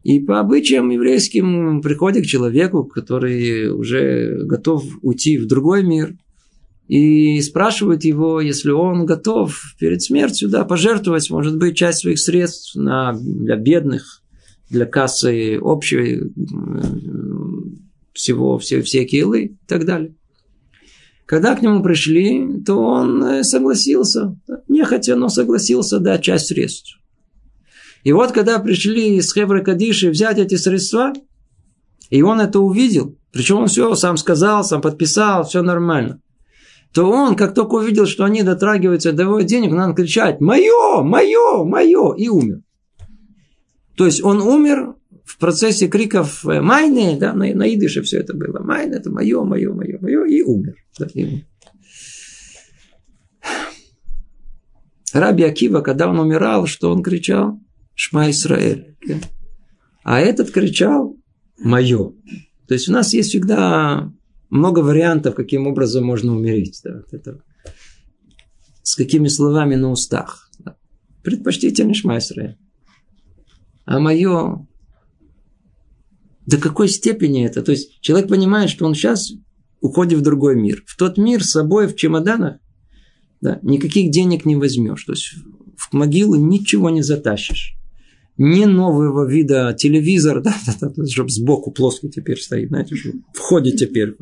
[0.03, 6.15] И по обычаям еврейским приходит к человеку, который уже готов уйти в другой мир,
[6.87, 12.75] и спрашивают его, если он готов перед смертью да, пожертвовать, может быть, часть своих средств
[12.75, 14.21] на, для бедных,
[14.69, 16.19] для кассы общей,
[18.13, 20.15] всего, все, все килы и так далее.
[21.25, 26.99] Когда к нему пришли, то он э, согласился, нехотя, но согласился дать часть средств.
[28.03, 31.13] И вот, когда пришли из Хевра Кадиши взять эти средства,
[32.09, 36.21] и он это увидел, причем он все сам сказал, сам подписал, все нормально,
[36.93, 41.01] то он, как только увидел, что они дотрагиваются до его денег, надо кричать «Мое!
[41.01, 41.63] Мое!
[41.63, 42.61] Мое!» и умер.
[43.95, 48.35] То есть он умер в процессе криков э, «Майны», да, на, на идыше все это
[48.35, 48.59] было.
[48.59, 50.75] «Майны»– это мое, мое, мое, мое, и умер.
[50.99, 51.45] Да, и умер.
[55.13, 57.59] Раби Акива, когда он умирал, что он кричал?
[57.95, 58.95] Шма Исраэль.
[60.03, 61.15] А этот кричал
[61.59, 62.13] «Мое».
[62.67, 64.11] То есть у нас есть всегда
[64.53, 66.79] много вариантов, каким образом можно умереть.
[66.83, 67.41] Да, это,
[68.83, 70.47] с какими словами на устах.
[70.59, 70.77] Да.
[71.23, 72.57] Предпочтительный Шма Исраэль.
[73.85, 74.67] А мое
[76.45, 77.63] до какой степени это?
[77.63, 79.31] То есть человек понимает, что он сейчас
[79.81, 80.83] уходит в другой мир.
[80.85, 82.57] В тот мир с собой в чемоданах
[83.41, 85.03] да, никаких денег не возьмешь.
[85.03, 85.33] То есть
[85.77, 87.75] в могилу ничего не затащишь.
[88.37, 92.95] Ни нового вида телевизор, да, да, да, чтобы сбоку плоский теперь стоит, знаете,
[93.33, 94.15] входит теперь.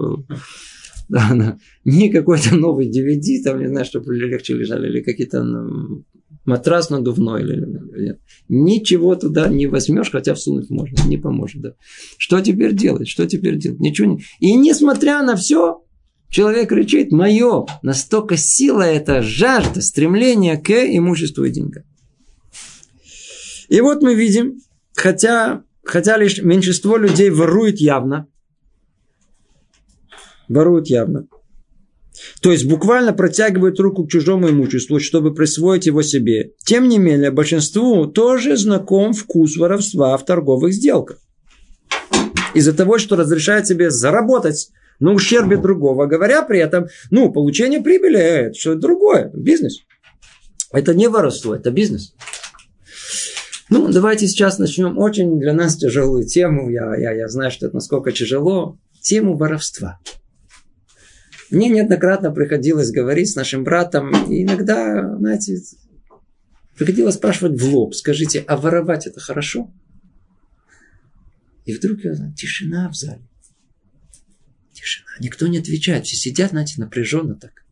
[1.10, 1.58] Да, да.
[1.84, 5.43] Ни какой-то новый DVD, там, не знаю, чтобы легче лежали, или какие-то
[6.45, 7.65] матрас надувной или
[8.02, 8.19] нет.
[8.50, 11.62] Ничего туда не возьмешь, хотя всунуть можно, не поможет.
[11.62, 11.74] Да.
[12.17, 13.08] Что теперь делать?
[13.08, 13.80] Что теперь делать?
[13.80, 14.21] Ничего не...
[14.39, 15.84] И несмотря на все,
[16.30, 21.84] человек кричит, мое, настолько сила это, жажда, стремление к имуществу и деньгам.
[23.72, 24.60] И вот мы видим,
[24.94, 28.28] хотя, хотя лишь меньшинство людей ворует явно,
[30.50, 31.28] воруют явно,
[32.42, 36.52] то есть буквально протягивают руку к чужому имуществу, чтобы присвоить его себе.
[36.66, 41.20] Тем не менее, большинству тоже знаком вкус воровства в торговых сделках.
[42.54, 48.20] Из-за того, что разрешает себе заработать на ущербе другого, говоря при этом, ну, получение прибыли,
[48.20, 49.80] это что другое, бизнес.
[50.74, 52.14] Это не воровство, это бизнес.
[53.72, 56.70] Ну, давайте сейчас начнем очень для нас тяжелую тему.
[56.70, 58.78] Я, я, я знаю, что это насколько тяжело.
[59.00, 59.98] Тему воровства.
[61.50, 65.62] Мне неоднократно приходилось говорить с нашим братом, и иногда, знаете,
[66.78, 69.74] приходилось спрашивать в лоб, скажите, а воровать это хорошо?
[71.64, 72.02] И вдруг
[72.36, 73.26] тишина в зале.
[74.74, 75.12] Тишина.
[75.22, 76.06] Никто не отвечает.
[76.06, 77.64] Все сидят, знаете, напряженно так.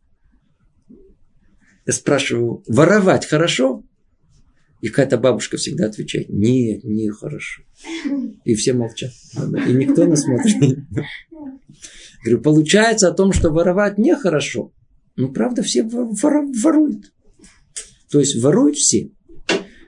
[1.84, 3.84] Я спрашиваю, воровать хорошо?
[4.80, 7.62] И какая-то бабушка всегда отвечает, нет, не хорошо.
[8.44, 9.12] И все молчат.
[9.34, 10.78] И никто не смотрит.
[12.24, 14.72] Говорю, получается о том, что воровать нехорошо.
[15.16, 17.12] Ну, правда, все воруют.
[18.10, 19.10] То есть воруют все.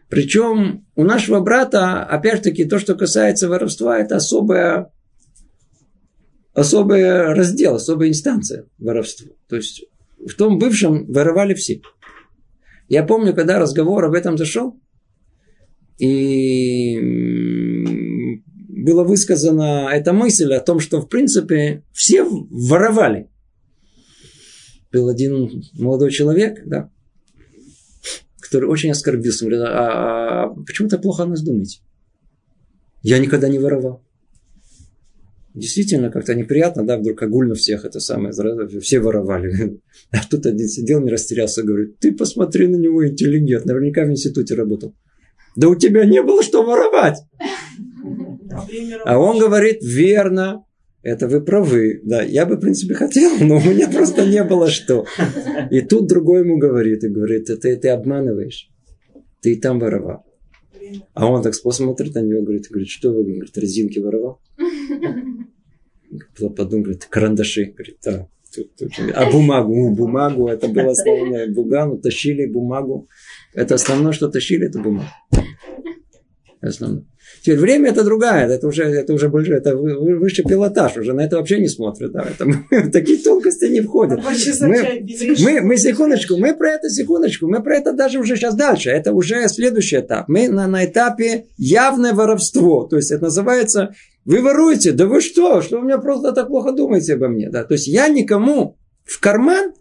[0.09, 4.93] Причем у нашего брата, опять-таки, то, что касается воровства, это особая,
[6.53, 9.33] особый раздел, особая инстанция воровства.
[9.49, 9.85] То есть
[10.19, 11.81] в том бывшем воровали все.
[12.93, 14.79] Я помню, когда разговор об этом зашел,
[15.97, 16.99] и
[18.69, 23.31] была высказана эта мысль о том, что, в принципе, все воровали.
[24.93, 26.91] Был один молодой человек, да,
[28.39, 29.47] который очень оскорбился.
[29.47, 31.81] Говорит, а, а почему так плохо о нас думаете?
[33.01, 34.05] Я никогда не воровал.
[35.55, 38.33] Действительно, как-то неприятно, да, вдруг огульно всех это самое,
[38.81, 39.81] все воровали.
[40.11, 44.55] А тут один сидел, не растерялся, говорит, ты посмотри на него, интеллигент, наверняка в институте
[44.55, 44.95] работал.
[45.57, 47.19] Да у тебя не было что воровать.
[49.05, 50.65] А он говорит, верно,
[51.03, 52.01] это вы правы.
[52.05, 55.05] Да, я бы, в принципе, хотел, но у меня просто не было что.
[55.71, 58.71] И тут другой ему говорит, и говорит, ты, ты обманываешь.
[59.41, 60.25] Ты и там воровал.
[61.15, 64.41] А он так посмотрит на него, говорит, говорит, что вы, говорит, резинки воровал?
[66.39, 67.67] Подумал, говорит, карандаши.
[67.67, 68.29] Говорит, да.
[68.55, 68.93] Тут, тут.
[69.15, 69.95] А бумагу?
[69.95, 71.49] бумагу, это было основное.
[71.49, 73.09] Бугану тащили бумагу.
[73.55, 75.09] Это основное, что тащили, это бумагу.
[76.61, 77.05] Основное.
[77.43, 81.39] Теперь время это другая, это уже, это уже больше, это выше пилотаж, уже на это
[81.39, 82.13] вообще не смотрят.
[82.13, 84.21] Да, это, такие тонкости не входят.
[84.61, 85.05] Мы,
[85.41, 88.91] мы, мы, секундочку, мы про это, секундочку, мы про это даже уже сейчас дальше.
[88.91, 90.29] Это уже следующий этап.
[90.29, 92.85] Мы на, на этапе явное воровство.
[92.85, 93.93] То есть это называется,
[94.25, 97.51] вы воруете, да вы что, что вы меня просто так плохо думаете обо мне.
[97.51, 97.65] Да?
[97.65, 99.73] То есть я никому в карман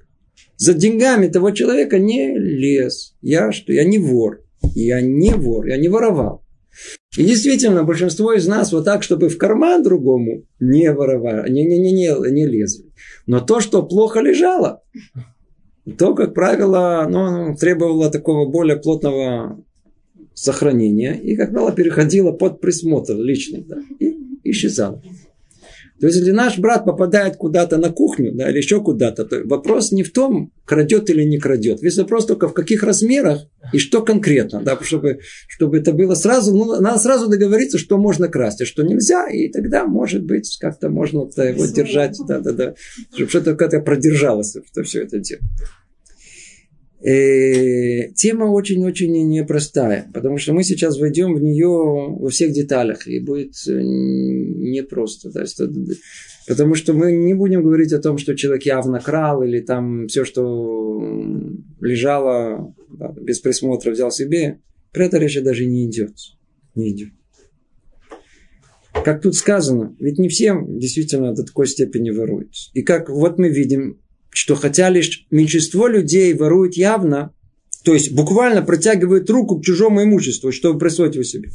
[0.57, 3.15] за деньгами того человека не лез.
[3.21, 3.73] Я что?
[3.73, 4.43] Я не вор.
[4.75, 6.43] Я не вор, я не воровал.
[7.17, 11.77] И действительно, большинство из нас вот так, чтобы в карман другому не воровали, не, не,
[11.77, 12.85] не, не, не лезли.
[13.27, 14.81] Но то, что плохо лежало,
[15.97, 19.61] то, как правило, ну, требовало такого более плотного
[20.33, 25.01] сохранения и, как правило, переходило под присмотр личный да, и исчезало.
[26.01, 29.91] То есть, если наш брат попадает куда-то на кухню, да, или еще куда-то, то вопрос
[29.91, 31.83] не в том, крадет или не крадет.
[31.83, 36.55] Весь вопрос только в каких размерах и что конкретно, да, чтобы, чтобы это было сразу,
[36.55, 40.89] ну, надо сразу договориться, что можно красть, а что нельзя, и тогда, может быть, как-то
[40.89, 42.73] можно его держать, да, да, да,
[43.13, 45.41] чтобы что-то как-то продержалось, что все это дело.
[47.03, 53.19] Э, тема очень-очень непростая, потому что мы сейчас войдем в нее во всех деталях, и
[53.19, 55.31] будет э, непросто.
[55.31, 55.67] Да, что,
[56.47, 60.25] потому что мы не будем говорить о том, что человек явно крал, или там все,
[60.25, 61.01] что
[61.79, 64.59] лежало да, без присмотра, взял себе.
[64.91, 66.13] Про это речь даже не идет.
[66.75, 67.09] Не идет.
[69.03, 72.53] Как тут сказано, ведь не всем действительно до такой степени воруют.
[72.73, 74.00] И как вот мы видим,
[74.31, 77.33] что хотя лишь меньшинство людей ворует явно,
[77.83, 81.51] то есть буквально протягивают руку к чужому имуществу, чтобы присвоить его себе.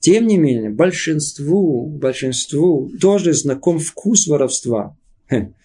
[0.00, 4.96] Тем не менее, большинству, большинству тоже знаком вкус воровства.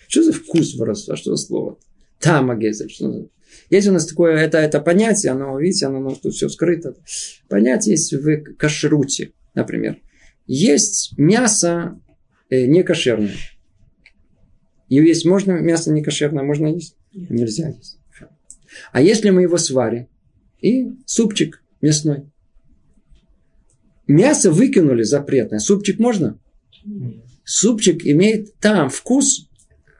[0.07, 1.15] Что за вкус воровства?
[1.15, 1.77] Что за слово?
[2.89, 3.27] Что
[3.69, 6.95] есть у нас такое, это, это понятие, оно, видите, оно, оно тут все скрыто.
[7.49, 9.97] Понятие есть в кашруте, например.
[10.45, 11.99] Есть мясо
[12.49, 13.33] э, некошерное.
[14.89, 16.95] И есть можно мясо не кошерное, можно есть?
[17.13, 17.97] Нельзя есть.
[18.91, 20.07] А если мы его сварим,
[20.61, 22.25] и супчик мясной.
[24.07, 25.59] Мясо выкинули запретное.
[25.59, 26.39] Супчик можно?
[27.43, 29.47] Супчик имеет там вкус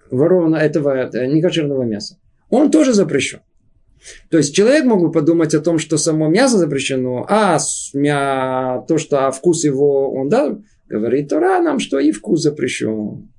[0.09, 2.17] ворованного этого э, некошерного мяса.
[2.49, 3.41] Он тоже запрещен.
[4.29, 7.57] То есть человек мог бы подумать о том, что само мясо запрещено, а
[7.93, 13.29] мя, то, что а вкус его, он да, говорит Тора нам, что и вкус запрещен.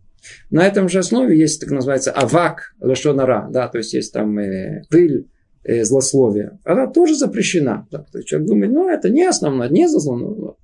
[0.50, 4.82] На этом же основе есть так называется авак лошонара, да, то есть есть там э,
[4.90, 5.26] пыль,
[5.64, 6.58] э, злословие.
[6.64, 7.86] Она тоже запрещена.
[7.90, 10.54] Да, то есть человек думает, ну это не основное, не злословие.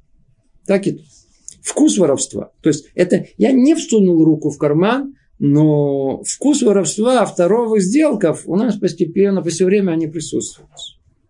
[0.67, 1.03] Так и
[1.63, 2.53] вкус воровства.
[2.63, 8.57] То есть это я не всунул руку в карман, но вкус воровства второго сделков у
[8.57, 10.71] нас постепенно, по все время они присутствуют.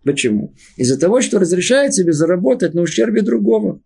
[0.05, 0.53] Почему?
[0.77, 3.81] Из-за того, что разрешает себе заработать на ущербе другого.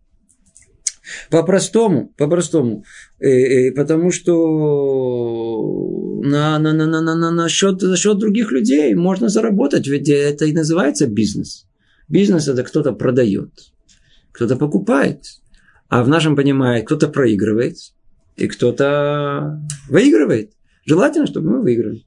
[1.30, 2.84] По-простому, по-простому.
[3.20, 4.32] Э, э, потому что
[6.22, 10.08] на, на, на, на, на, на, на, счет, за счет других людей можно заработать, ведь
[10.08, 11.66] это и называется бизнес.
[12.08, 13.50] Бизнес это кто-то продает,
[14.32, 15.24] кто-то покупает,
[15.88, 17.76] а в нашем понимании кто-то проигрывает,
[18.36, 20.52] и кто-то выигрывает.
[20.84, 22.04] Желательно, чтобы мы выиграли.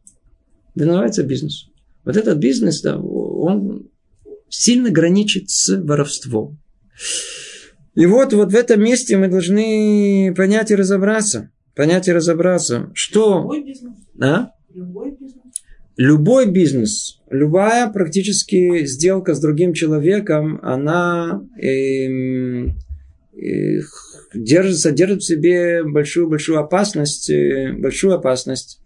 [0.75, 1.65] Это называется бизнес.
[2.05, 3.89] Вот этот бизнес, да, он
[4.47, 6.59] сильно граничит с воровством.
[7.95, 11.51] И вот, вот в этом месте мы должны понять и разобраться.
[11.75, 13.41] Понять и разобраться, что...
[13.41, 13.93] Любой бизнес.
[14.21, 14.51] А?
[14.73, 15.39] Любой бизнес.
[15.99, 23.79] Любой бизнес, любая практически сделка с другим человеком, она э, э,
[24.33, 28.81] держит, содержит в себе большую-большую опасность, э, большую опасность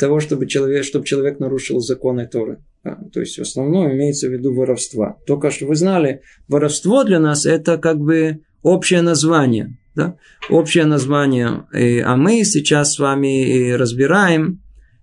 [0.00, 2.58] того, чтобы человек, чтобы человек нарушил законы Торы.
[2.82, 5.18] Да, то есть в основном имеется в виду воровство.
[5.26, 9.76] Только что вы знали, воровство для нас это как бы общее название.
[9.94, 10.16] Да?
[10.48, 11.66] Общее название.
[11.74, 14.62] И, а мы сейчас с вами разбираем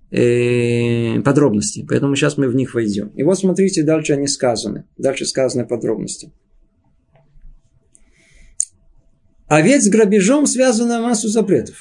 [0.10, 1.86] и подробности.
[1.88, 3.10] Поэтому сейчас мы в них войдем.
[3.10, 4.86] И вот смотрите, дальше они сказаны.
[4.98, 6.32] Дальше сказаны подробности.
[9.48, 11.76] А ведь с грабежом связана массу запретов.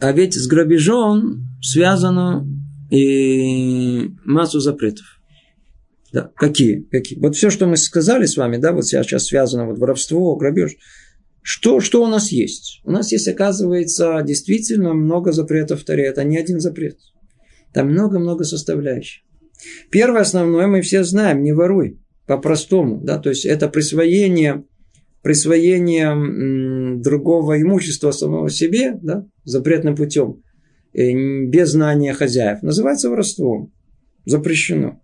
[0.00, 2.46] А ведь с грабежом связано
[2.94, 5.06] и массу запретов.
[6.12, 6.82] Да, какие?
[6.90, 7.18] Какие?
[7.18, 10.76] Вот все, что мы сказали с вами, да, вот сейчас связано вот воровство, грабеж.
[11.42, 12.80] Что, что у нас есть?
[12.84, 16.04] У нас есть, оказывается, действительно много запретов в Таре.
[16.04, 16.98] Это не один запрет.
[17.72, 19.24] Там много-много составляющих.
[19.90, 21.98] Первое основное мы все знаем, не воруй.
[22.26, 24.64] По-простому, да, то есть это присвоение,
[25.22, 30.43] присвоение другого имущества самого себе, да, запретным путем.
[30.94, 31.12] Э,
[31.46, 33.72] без знания хозяев, называется воровством.
[34.24, 35.00] Запрещено.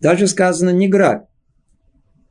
[0.00, 1.26] Дальше сказано не грабь.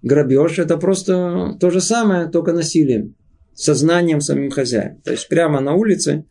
[0.02, 3.16] грабеж это просто то же самое, только насилием.
[3.54, 5.02] Сознанием самим хозяином.
[5.02, 6.26] То есть прямо на улице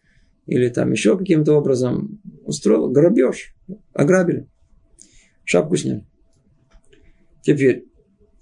[0.47, 3.55] или там еще каким-то образом устроил грабеж.
[3.95, 4.47] Ограбили.
[5.45, 6.05] Шапку сняли.
[7.43, 7.87] Теперь,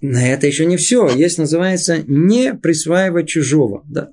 [0.01, 1.09] на это еще не все.
[1.09, 3.83] Есть, называется, не присваивать чужого.
[3.85, 4.11] Да.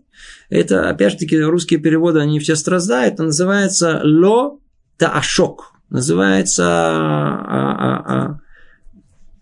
[0.48, 3.14] Это, опять же таки, русские переводы, они все страдают.
[3.14, 4.60] Это называется ло
[4.96, 5.72] таашок.
[5.88, 8.40] Называется а, а, а,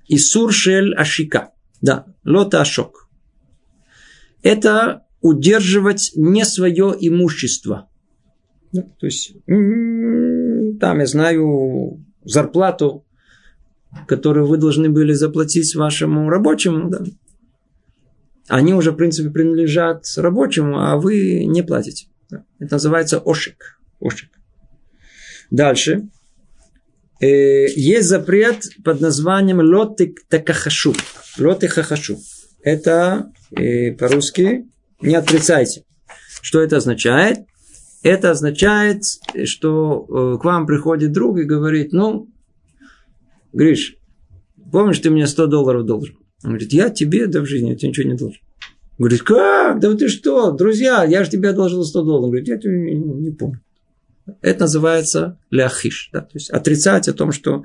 [0.09, 0.51] Исур
[0.97, 1.51] ашика.
[1.81, 3.09] Да, ло таашок.
[4.43, 7.89] Это удерживать не свое имущество.
[8.73, 13.07] Да, то есть, там, я знаю, зарплату,
[14.07, 17.05] которую вы должны были заплатить вашему рабочему, да,
[18.49, 22.09] они уже, в принципе, принадлежат рабочему, а вы не платите.
[22.59, 23.79] Это называется ошик.
[24.01, 24.31] ошик.
[25.51, 26.09] Дальше.
[27.21, 30.95] Э, есть запрет под названием лотик такахашу.
[31.39, 32.19] Лотик хахашу.
[32.63, 34.67] Это э, по-русски
[35.01, 35.85] не отрицайте.
[36.43, 37.39] Что это означает?
[38.03, 39.05] Это означает,
[39.45, 42.29] что э, к вам приходит друг и говорит, ну,
[43.55, 43.97] Гриш,
[44.71, 46.17] помнишь, ты мне 100 долларов должен?
[46.43, 48.41] Он говорит, я тебе, да в жизни, я тебе ничего не должен.
[48.99, 49.81] Говорит, как?
[49.81, 52.27] Да ты что, друзья, я же тебе должен 100 долларов.
[52.27, 53.61] Говорит, я тебе не, не помню.
[54.41, 56.11] Это называется ляхиш.
[56.13, 56.21] Да?
[56.21, 57.65] То есть отрицать о том, что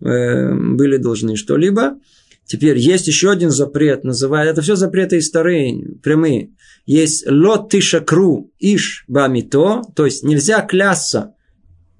[0.00, 1.98] э, были должны что-либо.
[2.44, 6.50] Теперь есть еще один запрет, называется, это все запреты из старые, прямые.
[6.84, 11.34] Есть лот тишакру иш бамито, то есть нельзя клясться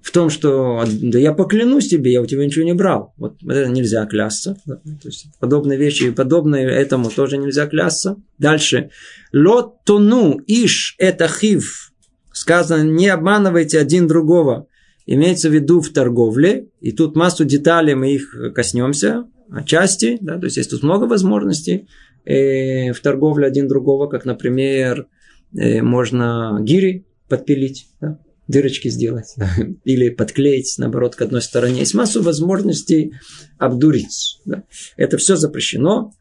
[0.02, 3.12] в том, что да я поклянусь тебе, я у тебя ничего не брал.
[3.18, 4.56] Вот это нельзя клясться.
[4.64, 4.76] Да?
[4.76, 8.16] То есть подобные вещи, подобные этому тоже нельзя клясться.
[8.38, 8.90] Дальше.
[9.32, 11.92] Лот тону иш это хив.
[12.32, 14.68] Сказано, не обманывайте один другого.
[15.06, 16.68] Имеется в виду в торговле.
[16.80, 19.26] И тут массу деталей мы их коснемся.
[19.52, 20.16] Отчасти.
[20.20, 20.38] Да?
[20.38, 21.88] То есть есть тут много возможностей
[22.24, 24.06] э, в торговле один другого.
[24.06, 25.08] Как, например,
[25.54, 27.88] э, можно гири подпилить.
[28.00, 28.18] Да?
[28.50, 29.34] Дырочки сделать
[29.84, 31.80] или подклеить, наоборот, к одной стороне.
[31.80, 33.12] Есть массу возможностей
[33.58, 34.40] обдурить.
[34.44, 34.64] Да.
[34.96, 36.12] Это все запрещено.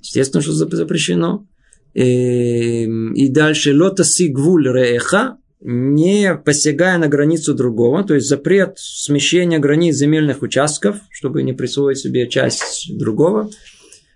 [0.00, 1.46] Естественно, что запрещено.
[1.94, 8.74] И, эм, и дальше лотаси гвуль реха, не посягая на границу другого, то есть запрет
[8.76, 13.50] смещения границ земельных участков, чтобы не присвоить себе часть другого.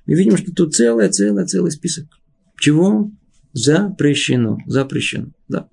[0.07, 2.05] Мы видим, что тут целый, целый, целый список.
[2.61, 3.11] Чего?
[3.53, 4.59] Запрещено.
[4.67, 5.29] Запрещено.
[5.49, 5.69] Да.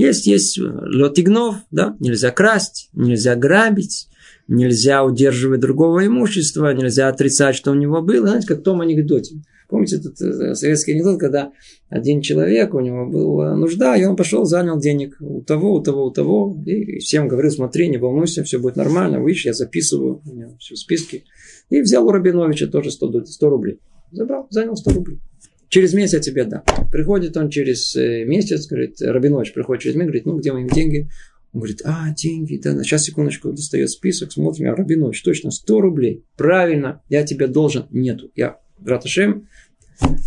[0.00, 4.08] Есть, есть лотигнов, да, нельзя красть, нельзя грабить,
[4.48, 8.28] нельзя удерживать другого имущества, нельзя отрицать, что у него было.
[8.28, 9.42] Знаете, как в том анекдоте.
[9.68, 11.52] Помните этот э, советский анекдот, когда
[11.90, 16.06] один человек, у него была нужда, и он пошел, занял денег у того, у того,
[16.06, 20.34] у того, и всем говорил, смотри, не волнуйся, все будет нормально, видишь, я записываю, у
[20.34, 21.24] меня все в списке.
[21.68, 23.80] И взял у Рабиновича тоже 100, 100 рублей.
[24.12, 25.20] Забрал, занял 100 рублей.
[25.70, 26.64] Через месяц тебе дам.
[26.90, 31.08] Приходит он через э, месяц, говорит, Рабинович приходит через месяц, говорит, ну, где мои деньги?
[31.52, 36.24] Он говорит, а, деньги, да, сейчас, секундочку, достает список, смотрим, а Рабинович, точно, 100 рублей,
[36.36, 39.48] правильно, я тебе должен, нету, я, Раташем,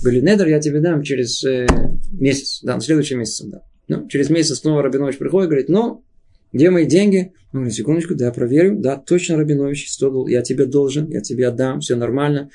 [0.01, 1.67] Галинедер, я тебе дам через э,
[2.11, 3.63] месяц, да, на следующий месяц, да.
[3.89, 6.05] Ну, через месяц снова Рабинович приходит, говорит, ну,
[6.53, 7.33] где мои деньги?
[7.51, 11.81] Он говорит, секундочку, да, проверю, да, точно, Рабинович, 100 я тебе должен, я тебе отдам,
[11.81, 12.49] все нормально.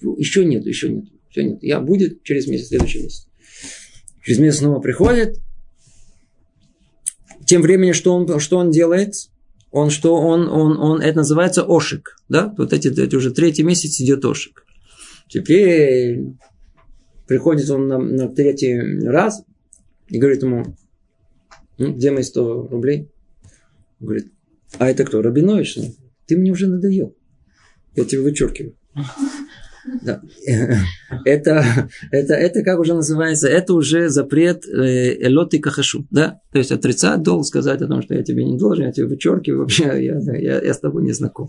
[0.00, 1.04] Еще нет, еще нет.
[1.32, 1.62] Все нет.
[1.62, 3.26] Я будет через месяц, следующий месяц.
[4.22, 5.38] Через месяц снова приходит.
[7.46, 9.14] Тем временем, что он, что он делает?
[9.70, 10.14] Он что?
[10.14, 12.18] Он, он, он, это называется ошик.
[12.28, 12.54] Да?
[12.58, 14.64] Вот эти, эти уже третий месяц идет ошик.
[15.28, 16.34] Теперь
[17.26, 19.42] приходит он на, на третий раз
[20.08, 20.76] и говорит ему,
[21.78, 23.08] ну, где мои 100 рублей?
[24.00, 24.30] Он говорит,
[24.78, 25.22] а это кто?
[25.22, 25.78] Рабинович?
[26.26, 27.16] Ты мне уже надоел.
[27.96, 28.76] Я тебя вычеркиваю.
[31.24, 36.40] Это, это, это как уже называется, это уже запрет э, элоты кахашу, да?
[36.52, 39.60] То есть отрицать долг, сказать о том, что я тебе не должен, я тебе вычеркиваю,
[39.60, 41.48] вообще я, я, я с тобой не знаком.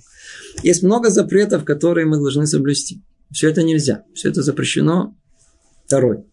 [0.63, 3.01] Есть много запретов, которые мы должны соблюсти.
[3.31, 5.15] Все это нельзя, все это запрещено.
[5.85, 6.23] Второй.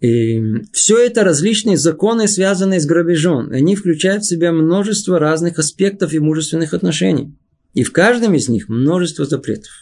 [0.00, 0.40] И
[0.72, 3.50] все это различные законы, связанные с грабежом.
[3.50, 7.34] Они включают в себя множество разных аспектов имущественных отношений.
[7.74, 9.72] И в каждом из них множество запретов.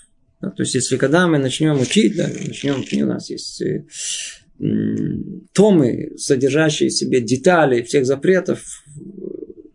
[0.40, 3.86] Да, то есть, если когда мы начнем учить, да, начнем у нас есть э,
[5.52, 8.62] томы, содержащие в себе детали всех запретов,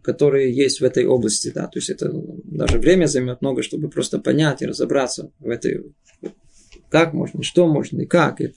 [0.04, 1.52] которые есть в этой области.
[1.54, 2.12] Да, то есть, это
[2.44, 5.86] даже время займет много, чтобы просто понять и разобраться в этой
[6.90, 8.42] как можно, что можно и как.
[8.42, 8.54] Это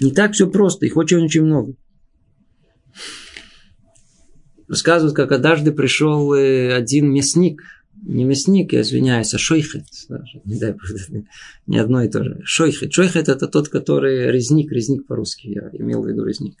[0.00, 1.74] не так все просто, их очень-очень много.
[4.68, 7.62] Рассказывают, как однажды пришел э, один мясник–
[8.02, 9.86] не мясник, я извиняюсь, а шойхет.
[10.44, 10.76] Не дай
[11.66, 12.40] не одно и то же.
[12.44, 12.92] Шойхет.
[12.92, 15.48] Шойхет это тот, который резник, резник по-русски.
[15.48, 16.56] Я имел в виду резник.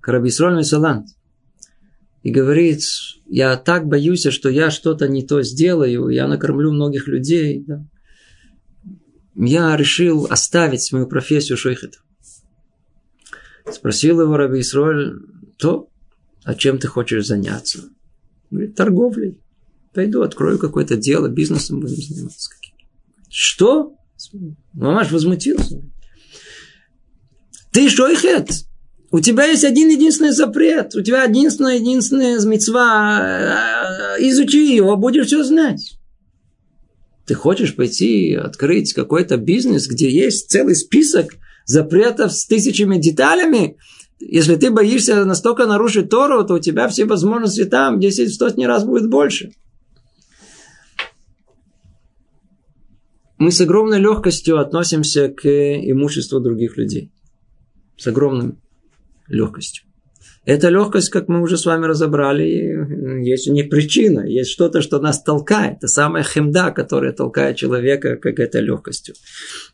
[0.00, 1.08] Карабисрольный салант.
[2.22, 2.80] И говорит,
[3.26, 7.64] я так боюсь, что я что-то не то сделаю, я накормлю многих людей.
[7.66, 7.86] Да.
[9.34, 11.98] Я решил оставить мою профессию шойхета.
[13.70, 15.20] Спросил его Раби Исроль,
[15.58, 15.88] то,
[16.44, 17.90] а чем ты хочешь заняться?
[18.50, 19.38] Говорит, торговлей.
[19.94, 22.50] Пойду, открою какое-то дело, бизнесом будем заниматься.
[23.30, 23.94] Что?
[24.72, 25.82] Мамаш возмутился.
[27.72, 28.50] Ты шойхет?
[29.12, 30.94] У тебя есть один единственный запрет.
[30.96, 34.16] У тебя единственная единственная мецва.
[34.18, 35.98] Изучи его, будешь все знать.
[37.26, 43.76] Ты хочешь пойти открыть какой-то бизнес, где есть целый список запретов с тысячами деталями?
[44.18, 49.08] Если ты боишься настолько нарушить Тору, то у тебя все возможности там 10-100 раз будет
[49.08, 49.52] больше.
[53.44, 57.12] Мы с огромной легкостью относимся к имуществу других людей.
[57.98, 58.54] С огромной
[59.28, 59.84] легкостью.
[60.46, 65.22] Эта легкость, как мы уже с вами разобрали, есть не причина, есть что-то, что нас
[65.22, 65.76] толкает.
[65.76, 69.14] Это самая хемда, которая толкает человека как этой легкостью.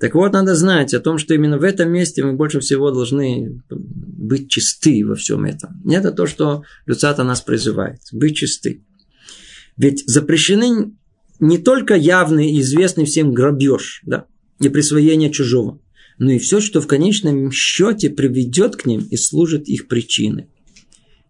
[0.01, 3.63] Так вот, надо знать о том, что именно в этом месте мы больше всего должны
[3.69, 5.81] быть чисты во всем этом.
[5.89, 8.01] Это то, что Люцата нас призывает.
[8.11, 8.83] Быть чисты.
[9.77, 10.93] Ведь запрещены
[11.41, 14.27] не только явный и известный всем грабеж, да,
[14.61, 15.81] и присвоение чужого,
[16.19, 20.49] но и все, что в конечном счете приведет к ним и служит их причиной.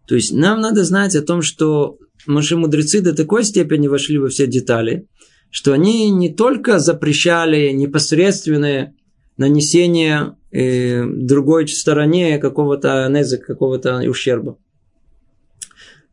[0.07, 4.29] То есть нам надо знать о том, что наши мудрецы до такой степени вошли во
[4.29, 5.07] все детали,
[5.51, 8.95] что они не только запрещали непосредственное
[9.37, 14.59] нанесение э, другой стороне какого-то незыка, какого-то ущерба.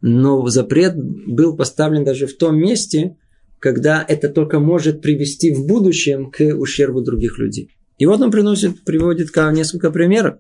[0.01, 3.17] Но запрет был поставлен даже в том месте,
[3.59, 7.71] когда это только может привести в будущем к ущербу других людей.
[7.97, 10.39] И вот он приносит, приводит несколько примеров.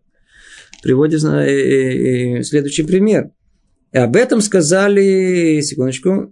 [0.83, 3.31] Приводит э, э, э, следующий пример.
[3.91, 6.31] И об этом сказали, секундочку,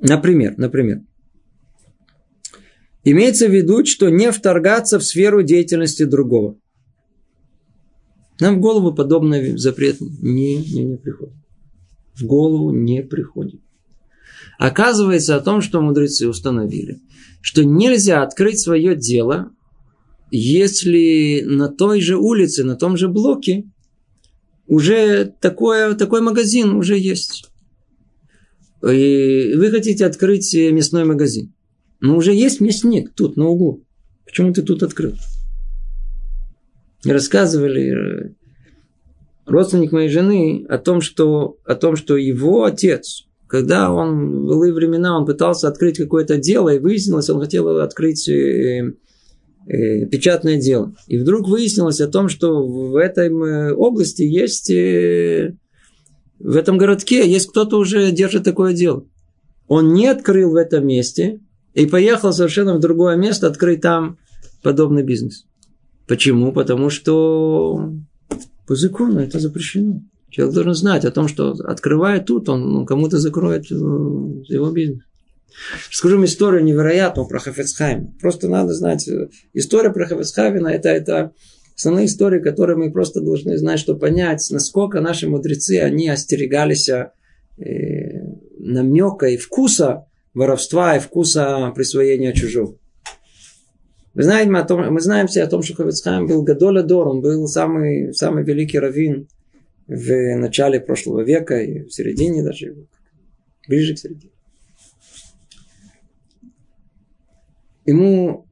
[0.00, 1.00] например, например.
[3.02, 6.58] Имеется в виду, что не вторгаться в сферу деятельности другого.
[8.38, 11.34] Нам в голову подобный запрет не, не, не приходит.
[12.14, 13.60] В голову не приходит.
[14.60, 17.00] Оказывается о том, что мудрецы установили,
[17.40, 19.52] что нельзя открыть свое дело,
[20.30, 23.64] если на той же улице, на том же блоке
[24.66, 27.50] уже такое, такой магазин уже есть.
[28.82, 31.54] И вы хотите открыть мясной магазин.
[32.00, 33.82] Но уже есть мясник тут, на углу.
[34.26, 35.14] Почему ты тут открыл?
[37.02, 38.34] Рассказывали э,
[39.46, 44.72] родственник моей жены о том, что, о том, что его отец, когда он в былые
[44.72, 48.94] времена он пытался открыть какое-то дело, и выяснилось, он хотел открыть э,
[49.66, 50.94] э, печатное дело.
[51.08, 55.56] И вдруг выяснилось о том, что в этой э, области есть, э,
[56.38, 59.04] в этом городке есть кто-то уже держит такое дело.
[59.66, 61.40] Он не открыл в этом месте
[61.74, 64.18] и поехал совершенно в другое место открыть там
[64.62, 65.46] подобный бизнес.
[66.06, 66.52] Почему?
[66.52, 67.94] Потому что
[68.68, 70.02] по закону это запрещено.
[70.30, 75.02] Человек должен знать о том, что открывая тут, он ну, кому-то закроет э, его бизнес.
[75.90, 78.14] Скажу вам историю невероятную про Хафецхайм.
[78.20, 79.08] Просто надо знать.
[79.08, 81.32] Э, история про Хафецхаймена это, это
[81.76, 87.10] основные истории, которые мы просто должны знать, чтобы понять, насколько наши мудрецы, они остерегались э,
[88.58, 92.76] намека и вкуса воровства и вкуса присвоения чужого.
[94.14, 97.20] Мы знаем, о том, мы знаем все о том, что Хафецхайм был Гадоля Дор, он
[97.20, 99.28] был самый, самый великий раввин
[99.90, 102.86] в начале прошлого века и в середине даже,
[103.68, 104.32] ближе к середине.
[107.90, 108.46] ему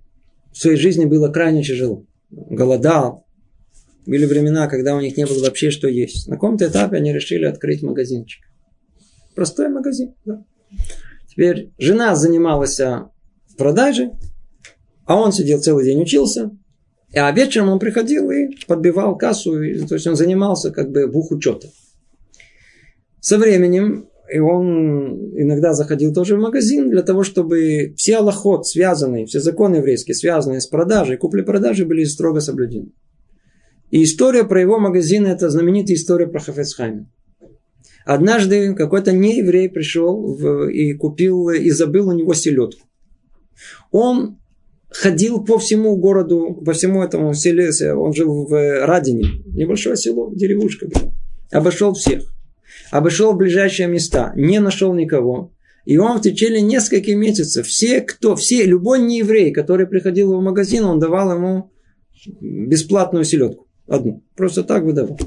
[0.52, 2.04] в своей жизни было крайне тяжело.
[2.30, 3.26] Голодал.
[4.06, 6.28] Были времена, когда у них не было вообще что есть.
[6.28, 8.44] На каком-то этапе они решили открыть магазинчик.
[9.34, 10.14] Простой магазин.
[10.24, 10.44] Да.
[11.28, 12.80] Теперь жена занималась
[13.56, 14.10] продажей,
[15.04, 16.50] а он сидел целый день учился.
[17.14, 19.62] А вечером он приходил и подбивал кассу.
[19.62, 21.70] И, то есть он занимался как бы бухучетом.
[23.20, 29.26] Со временем и он иногда заходил тоже в магазин для того, чтобы все аллахот, связанные,
[29.26, 32.92] все законы еврейские, связанные с продажей, купли-продажи были строго соблюдены.
[33.90, 37.10] И история про его магазин– это знаменитая история про Хафецхайма.
[38.04, 42.86] Однажды какой-то нееврей пришел в, и купил, и забыл у него селедку.
[43.90, 44.38] Он
[44.90, 50.88] ходил по всему городу, по всему этому селе, он жил в Радине, небольшое село, деревушка.
[51.50, 52.22] Обошел всех
[52.90, 55.52] обошел ближайшие места, не нашел никого.
[55.84, 60.84] И он в течение нескольких месяцев, все, кто, все, любой нееврей, который приходил в магазин,
[60.84, 61.70] он давал ему
[62.40, 63.66] бесплатную селедку.
[63.86, 64.22] Одну.
[64.36, 65.18] Просто так выдавал.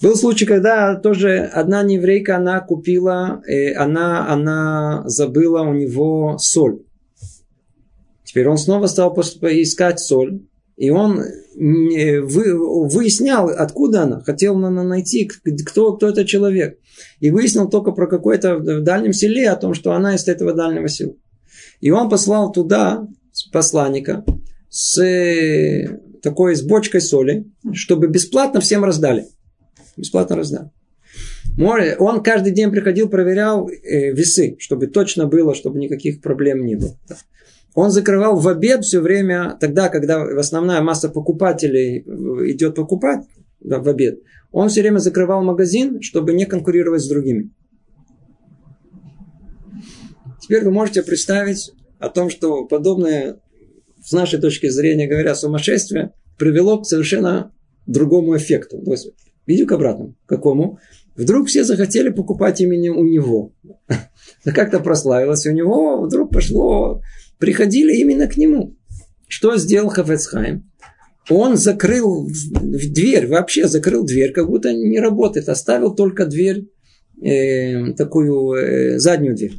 [0.00, 6.80] Был случай, когда тоже одна нееврейка, она купила, э, она, она забыла у него соль.
[8.32, 10.40] Теперь он снова стал искать соль.
[10.78, 11.22] И он
[11.54, 15.30] выяснял, откуда она, хотел найти,
[15.66, 16.78] кто, кто это человек.
[17.20, 20.88] И выяснил только про какое-то в дальнем селе, о том, что она из этого дальнего
[20.88, 21.12] села.
[21.82, 23.06] И он послал туда
[23.52, 24.24] посланника
[24.70, 24.98] с
[26.22, 29.26] такой с бочкой соли, чтобы бесплатно всем раздали.
[29.98, 30.70] Бесплатно раздали.
[31.58, 36.96] Он каждый день приходил, проверял э, весы, чтобы точно было, чтобы никаких проблем не было
[37.74, 42.00] он закрывал в обед все время, тогда, когда основная масса покупателей
[42.50, 43.24] идет покупать
[43.60, 44.20] да, в обед,
[44.50, 47.50] он все время закрывал магазин, чтобы не конкурировать с другими.
[50.40, 53.40] Теперь вы можете представить о том, что подобное,
[54.04, 57.54] с нашей точки зрения говоря, сумасшествие привело к совершенно
[57.86, 58.82] другому эффекту.
[59.46, 60.16] Видите, к обратному.
[60.26, 60.78] Какому?
[61.16, 63.52] Вдруг все захотели покупать именно у него.
[64.44, 65.46] Как-то прославилось.
[65.46, 67.00] у него вдруг пошло
[67.42, 68.76] приходили именно к нему.
[69.26, 70.70] Что сделал Хафецхайм?
[71.28, 76.68] Он закрыл дверь, вообще закрыл дверь, как будто не работает, оставил только дверь,
[77.20, 79.54] э, такую э, заднюю дверь.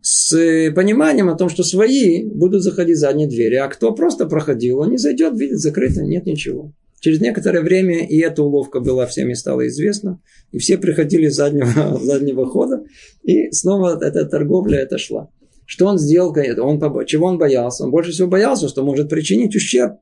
[0.00, 0.30] С
[0.76, 4.98] пониманием о том, что свои будут заходить задние двери, а кто просто проходил, он не
[4.98, 6.72] зайдет, видит, закрыто, нет ничего.
[7.00, 10.20] Через некоторое время и эта уловка была всеми стала известна,
[10.52, 12.84] и все приходили с заднего, заднего хода,
[13.24, 15.30] и снова эта торговля это шла.
[15.66, 16.34] Что он сделал?
[16.60, 17.84] Он, чего он боялся?
[17.84, 19.98] Он больше всего боялся, что может причинить ущерб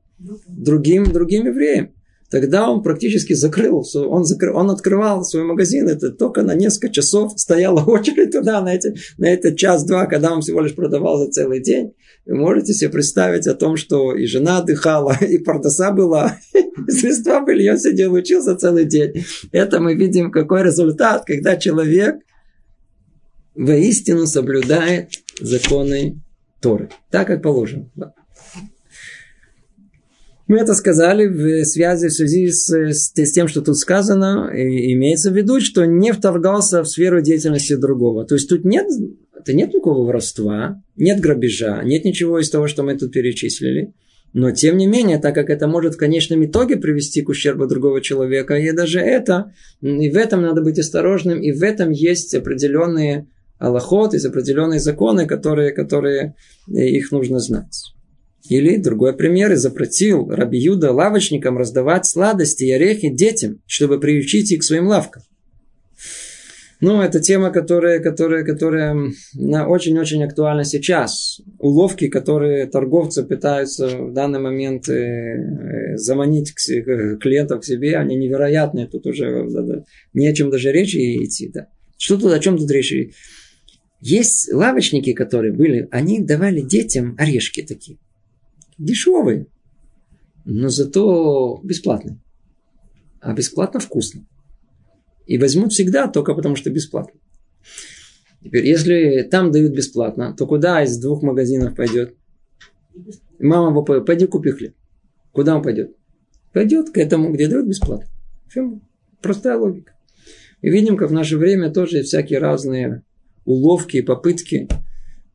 [0.47, 1.91] другим, другим евреям.
[2.31, 7.39] Тогда он практически закрыл, он, закрыл, он открывал свой магазин, это только на несколько часов
[7.39, 11.61] стояла очередь туда, на, эти, на этот час-два, когда он всего лишь продавал за целый
[11.61, 11.93] день.
[12.25, 17.41] Вы можете себе представить о том, что и жена отдыхала, и продаса была, и средства
[17.41, 19.23] были, он сидел учился целый день.
[19.51, 22.15] Это мы видим, какой результат, когда человек
[23.53, 25.09] воистину соблюдает
[25.39, 26.21] законы
[26.61, 26.89] Торы.
[27.11, 27.89] Так, как положено.
[27.95, 28.13] Да.
[30.47, 34.93] Мы это сказали в связи, в связи с, с, с тем, что тут сказано, и
[34.93, 38.25] имеется в виду, что не вторгался в сферу деятельности другого.
[38.25, 38.85] То есть тут нет,
[39.35, 43.93] это нет никакого воровства, нет грабежа, нет ничего из того, что мы тут перечислили.
[44.33, 48.01] Но тем не менее, так как это может в конечном итоге привести к ущербу другого
[48.01, 53.27] человека, и даже это, и в этом надо быть осторожным, и в этом есть определенные
[53.59, 56.35] Аллахот, есть определенные законы, которые, которые
[56.67, 57.93] э, их нужно знать.
[58.49, 64.51] Или другой пример, и запретил Раби Юда лавочникам раздавать сладости и орехи детям, чтобы приучить
[64.51, 65.23] их к своим лавкам.
[66.81, 68.93] Ну, это тема, которая, которая, которая
[69.33, 71.41] очень-очень актуальна сейчас.
[71.57, 78.87] Уловки, которые торговцы пытаются в данный момент э, э, заманить клиентов к себе, они невероятные.
[78.87, 79.83] Тут уже да, да,
[80.13, 81.49] не о чем даже речи идти.
[81.53, 81.67] Да.
[81.97, 82.93] Что тут, о чем тут речь?
[84.07, 87.97] Есть лавочники, которые были, они давали детям орешки такие.
[88.77, 89.47] Дешевые.
[90.45, 92.21] Но зато бесплатные.
[93.19, 94.27] А бесплатно вкусно.
[95.25, 97.19] И возьмут всегда только потому, что бесплатно.
[98.43, 102.15] Теперь, если там дают бесплатно, то куда из двух магазинов пойдет?
[103.39, 104.75] Мама его пойди купи хлеб.
[105.31, 105.95] Куда он пойдет?
[106.53, 108.05] Пойдет к этому, где дают бесплатно.
[108.49, 108.79] Все.
[109.23, 109.93] Простая логика.
[110.61, 113.01] И видим, как в наше время тоже всякие разные
[113.45, 114.67] уловки и попытки.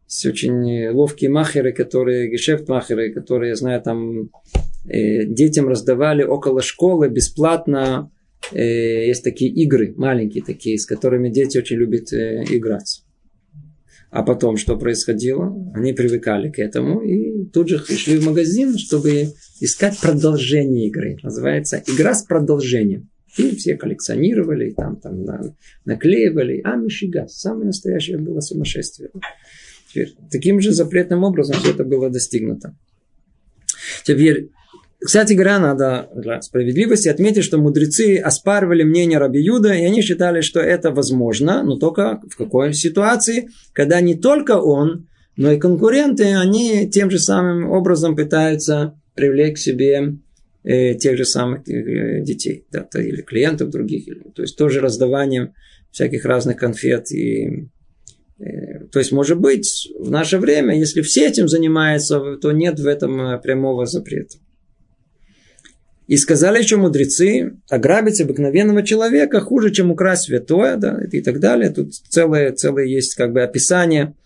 [0.06, 4.30] Есть очень ловкие махеры, которые, гешефт-махеры, которые, я знаю, там
[4.84, 8.10] э, детям раздавали около школы бесплатно.
[8.52, 13.04] Э, есть такие игры, маленькие такие, с которыми дети очень любят э, играть.
[14.10, 15.54] А потом что происходило?
[15.72, 19.28] Они привыкали к этому и тут же пришли в магазин, чтобы
[19.60, 21.16] искать продолжение игры.
[21.22, 23.08] Называется игра с продолжением.
[23.36, 25.40] И все коллекционировали, там, там на,
[25.84, 26.60] наклеивали.
[26.64, 29.10] А Мишига, самое настоящее было сумасшествие.
[29.88, 32.76] Теперь, таким же запретным образом все это было достигнуто.
[34.04, 34.50] Теперь,
[34.98, 40.42] кстати говоря, надо для справедливости отметить, что мудрецы оспаривали мнение Раби Юда, и они считали,
[40.42, 46.34] что это возможно, но только в какой ситуации, когда не только он, но и конкуренты,
[46.34, 50.16] они тем же самым образом пытаются привлечь к себе
[50.64, 55.54] э, тех же самых э, детей, да, то, или клиентов других, то есть тоже раздаванием
[55.90, 57.68] всяких разных конфет и
[58.38, 62.86] э, то есть, может быть, в наше время, если все этим занимаются, то нет в
[62.86, 64.38] этом прямого запрета.
[66.10, 71.70] И сказали еще мудрецы, ограбить обыкновенного человека хуже, чем украсть святое, да, и так далее.
[71.70, 74.16] Тут целое, целое есть как бы описание.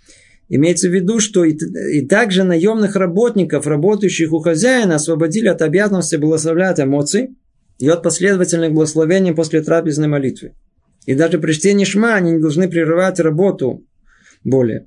[0.55, 1.57] Имеется в виду, что и,
[1.93, 7.31] и также наемных работников, работающих у хозяина, освободили от обязанности благословлять эмоций
[7.79, 10.55] и от последовательных благословений после трапезной молитвы.
[11.07, 13.85] И даже при чтении шма они не должны прерывать работу
[14.45, 14.87] более.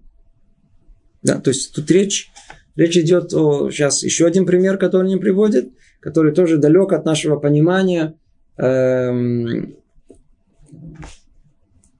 [1.21, 2.31] Да, то есть тут речь,
[2.75, 3.69] речь идет о...
[3.69, 8.15] Сейчас еще один пример, который не приводит– который тоже далек от нашего понимания.
[8.57, 9.75] Эм,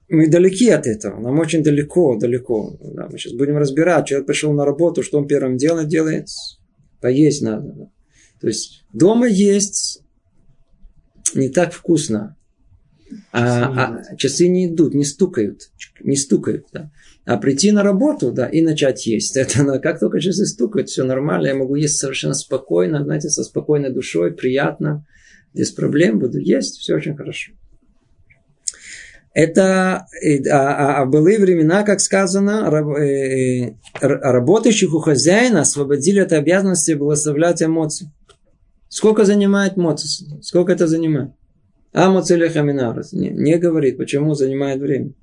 [0.10, 2.78] мы далеки от этого, нам очень далеко, далеко.
[2.82, 6.28] Да, мы сейчас будем разбирать, человек пришел на работу, что он первым делом делает?
[7.02, 7.74] Поесть надо.
[7.74, 7.90] Да.
[8.40, 10.02] То есть дома есть
[11.36, 12.36] не так вкусно.
[13.32, 15.70] А, а часы не идут, не стукают,
[16.02, 16.68] не стукают.
[16.74, 16.92] Да.
[17.26, 19.36] А прийти на работу, да, и начать есть.
[19.38, 23.94] Это как только часы стукают, все нормально, я могу есть совершенно спокойно, знаете, со спокойной
[23.94, 25.06] душой, приятно,
[25.54, 27.54] без проблем буду есть, все очень хорошо.
[29.38, 30.08] Это
[30.50, 32.68] а, а, а в былые времена, как сказано,
[33.00, 38.12] э, работающих у хозяина освободили от обязанности благословлять эмоции.
[38.90, 40.26] Сколько занимает моцис?
[40.42, 41.34] Сколько это занимает?
[41.94, 43.14] А моцелехаминарас.
[43.14, 45.14] Не, не говорит, почему занимает время.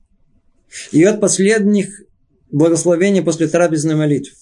[0.93, 1.89] И от последних
[2.53, 4.37] благословений после трапезной молитвы.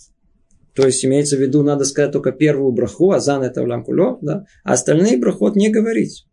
[0.75, 4.45] То есть имеется в виду, надо сказать только первую браху, азан это улам куло, да,
[4.64, 6.27] а остальные брахот не говорить.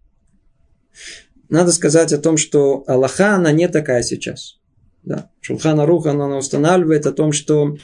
[1.50, 4.60] Надо сказать о том, что Аллаха, она не такая сейчас.
[5.04, 5.30] Да.
[5.42, 7.76] Шулхана Руха, она устанавливает о том, что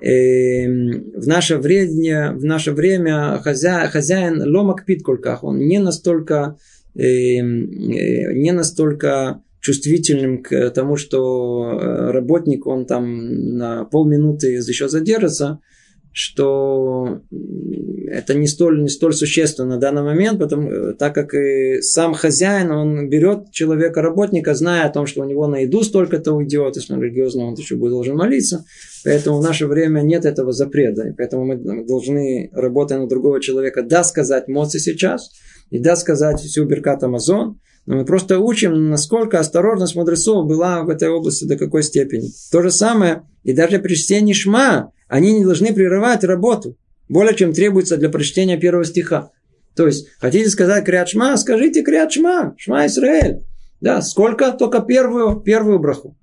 [0.00, 6.56] э, в, наше время, в наше время хозя, хозяин ломак пит кульках, он не настолько,
[6.94, 14.88] э, э, не настолько чувствительным к тому, что э, работник, он там на полминуты еще
[14.88, 15.60] задержится,
[16.12, 17.22] что
[18.08, 22.12] это не столь, не столь существенно на данный момент, потому, э, так как и сам
[22.12, 26.76] хозяин, он берет человека, работника, зная о том, что у него на еду столько-то уйдет,
[26.76, 28.64] если он религиозно, он еще будет должен молиться.
[29.04, 31.08] Поэтому в наше время нет этого запрета.
[31.08, 35.30] И поэтому мы должны, работая на другого человека, да сказать моци сейчас,
[35.70, 40.88] и да сказать всю Беркат Амазон, но мы просто учим, насколько осторожность мудрецов была в
[40.88, 42.30] этой области, до какой степени.
[42.50, 47.52] То же самое, и даже при чтении Шма, они не должны прерывать работу, более чем
[47.52, 49.30] требуется для прочтения первого стиха.
[49.76, 53.42] То есть, хотите сказать Криат Шма, скажите Криат Шма, Шма Исраэль.
[53.82, 54.52] Да, сколько?
[54.52, 56.16] Только первую, первую браху,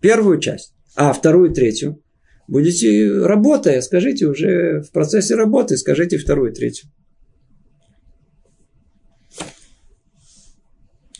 [0.00, 2.00] первую часть, а вторую, третью.
[2.46, 6.88] Будете работая, скажите уже в процессе работы, скажите вторую, третью.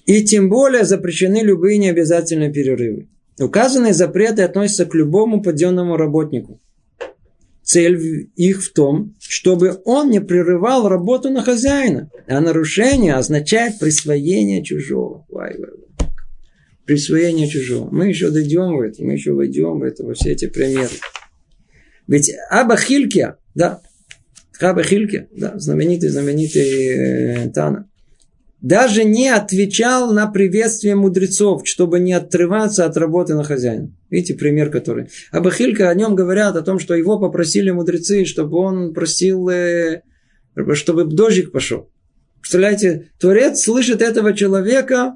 [0.06, 3.08] И тем более запрещены любые необязательные перерывы.
[3.40, 6.60] Указанные запреты относятся к любому подъемному работнику.
[7.68, 12.10] Цель их в том, чтобы он не прерывал работу на хозяина.
[12.26, 15.26] А нарушение означает присвоение чужого.
[15.28, 16.08] Вай, вай, вай.
[16.86, 17.90] Присвоение чужого.
[17.90, 20.88] Мы еще дойдем в это, мы еще войдем в это, во все эти примеры.
[22.06, 23.82] Ведь Аба Хильке, да,
[24.58, 27.87] Аба Хильке, да, знаменитый, знаменитый э, Тана,
[28.60, 33.94] даже не отвечал на приветствие мудрецов, чтобы не отрываться от работы на хозяина.
[34.10, 35.08] Видите, пример который.
[35.30, 40.02] Абахилька о нем говорят, о том, что его попросили мудрецы, чтобы он просил, э,
[40.74, 41.90] чтобы дождик пошел.
[42.40, 45.14] Представляете, Творец слышит этого человека.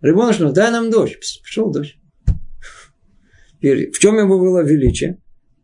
[0.00, 1.40] Рибон дай нам дождь.
[1.42, 1.96] Пошел дождь.
[3.60, 5.20] В чем его было величие?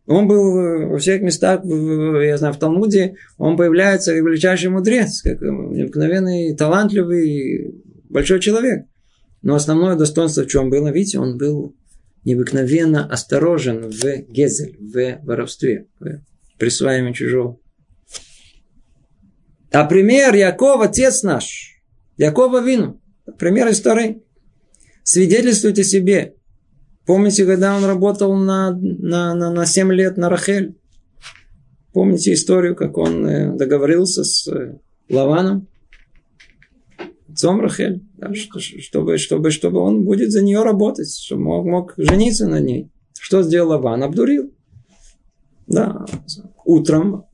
[0.07, 5.41] Он был э, во всех местах, я знаю, в Талмуде, он появляется величайший мудрец, как
[5.41, 8.85] необыкновенный, талантливый, большой человек.
[9.41, 11.75] Но основное достоинство в чем было, видите, он был
[12.23, 17.59] необыкновенно осторожен в гезель, в воровстве, в присваивании чужого.
[19.71, 21.81] А пример Яков, отец наш,
[22.17, 23.01] Якова Вину,
[23.37, 24.23] пример истории,
[25.03, 26.35] свидетельствуйте себе,
[27.05, 30.75] Помните, когда он работал на, на, на, на 7 лет на Рахель?
[31.93, 34.79] Помните историю, как он э, договорился с э,
[35.09, 35.67] Лаваном?
[37.29, 42.47] Отцом Рахель, да, чтобы, чтобы, чтобы он будет за нее работать, чтобы мог, мог жениться
[42.47, 42.89] на ней.
[43.19, 44.03] Что сделал Лаван?
[44.03, 44.51] Обдурил.
[45.67, 46.05] Да,
[46.63, 47.25] утром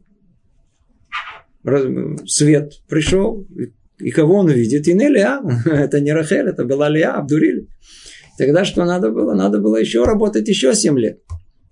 [2.25, 3.45] свет пришел,
[3.99, 4.87] и кого он видит?
[4.87, 5.41] И не Леа.
[5.65, 7.67] Это не Рахель, это была Леа, обдурили.
[8.37, 9.33] Тогда что надо было?
[9.33, 11.19] Надо было еще работать еще 7 лет.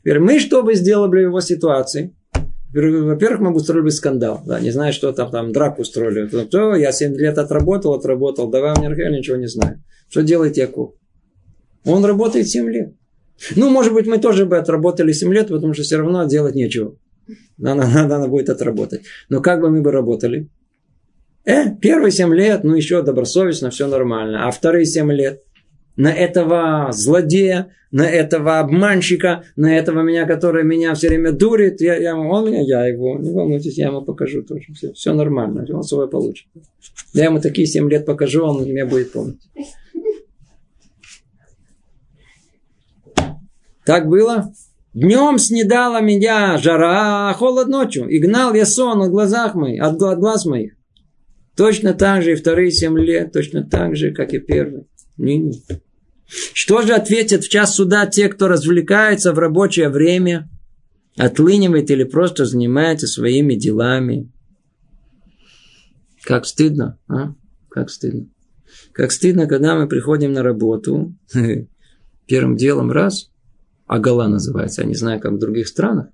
[0.02, 2.16] Теперь мы что бы сделали в его ситуации?
[2.72, 4.42] Во-первых, мы бы устроили скандал.
[4.46, 6.28] Да, не знаю, что там, там драку устроили.
[6.28, 9.84] То, я 7 лет отработал, отработал, давай мне я ничего не знаю.
[10.10, 10.94] Что делает Яков?
[11.86, 12.94] Он работает 7 лет.
[13.56, 16.96] Ну, может быть, мы тоже бы отработали 7 лет, потому что все равно делать нечего.
[17.58, 19.02] Надо, надо, надо будет отработать.
[19.30, 20.50] Но как бы мы бы работали?
[21.46, 24.48] Э, первые семь лет, ну еще добросовестно, все нормально.
[24.48, 25.44] А вторые семь лет
[26.00, 31.98] на этого злодея, на этого обманщика, на этого меня, который меня все время дурит, я,
[31.98, 34.72] я, он меня, я его, не волнуйтесь, я ему покажу тоже.
[34.74, 36.48] Все, все нормально, он свой получит.
[37.14, 39.42] Я ему такие семь лет покажу, он меня будет помнить.
[43.84, 44.54] Так было?
[44.94, 48.08] Днем снедала меня жара, а холод ночью.
[48.08, 50.76] И гнал я сон от глазах моих, от, от глаз моих.
[51.58, 54.86] Точно так же и вторые семь лет, точно так же, как и первые.
[55.18, 55.62] Не-не.
[56.30, 60.48] Что же ответят в час суда те, кто развлекается в рабочее время,
[61.18, 64.32] отлынивает или просто занимается своими делами?
[66.24, 67.34] Как стыдно, а?
[67.70, 68.28] Как стыдно.
[68.92, 71.16] Как стыдно, когда мы приходим на работу,
[72.28, 73.32] первым делом раз,
[73.88, 76.10] агала называется, я не знаю, как в других странах,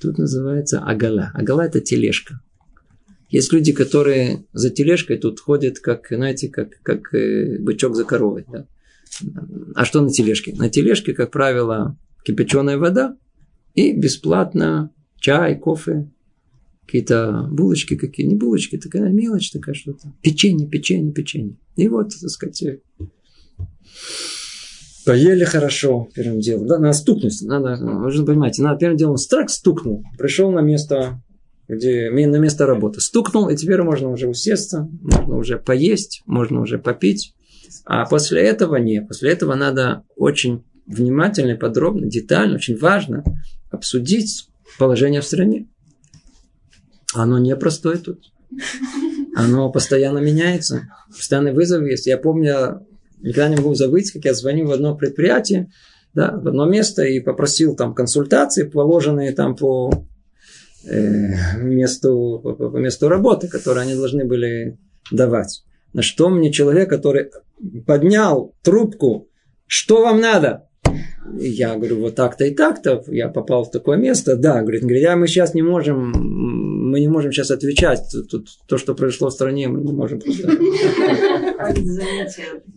[0.00, 1.30] тут называется агала.
[1.34, 2.40] Агала– это тележка.
[3.30, 8.44] Есть люди, которые за тележкой тут ходят, как, знаете, как, как э, бычок за коровой.
[8.50, 8.66] Да?
[9.74, 10.54] А что на тележке?
[10.54, 13.16] На тележке, как правило, кипяченая вода
[13.74, 16.10] и бесплатно чай, кофе,
[16.84, 20.12] какие-то булочки какие, не булочки, такая мелочь такая что-то.
[20.22, 21.56] Печенье, печенье, печенье.
[21.76, 22.62] И вот, так сказать,
[25.04, 26.66] поели хорошо первым делом.
[26.66, 31.22] Да, надо стукнуть, надо, вы же понимаете, надо первым делом страх стукнул, пришел на место,
[31.68, 33.00] где, на место работы.
[33.00, 37.34] Стукнул, и теперь можно уже усесться, можно уже поесть, можно уже попить.
[37.84, 39.08] А после этого нет.
[39.08, 43.24] После этого надо очень внимательно, подробно, детально, очень важно
[43.70, 44.48] обсудить
[44.78, 45.66] положение в стране.
[47.14, 48.32] Оно непростое тут.
[49.36, 50.88] Оно постоянно меняется.
[51.08, 52.06] Постоянный вызов есть.
[52.06, 52.86] Я помню,
[53.20, 55.70] никогда не могу забыть, как я звоню в одно предприятие,
[56.12, 60.06] да, в одно место и попросил там консультации, положенные там по
[60.84, 64.78] э, месту, по, по месту работы, которые они должны были
[65.10, 65.64] давать.
[65.92, 67.30] На что мне человек, который
[67.86, 69.28] поднял трубку,
[69.66, 70.68] что вам надо?
[71.38, 74.36] Я говорю, вот так-то и так-то, я попал в такое место.
[74.36, 78.00] Да, говорит, говорит, а мы сейчас не можем, мы не можем сейчас отвечать.
[78.30, 80.48] Тут, то, что произошло в стране, мы не можем просто...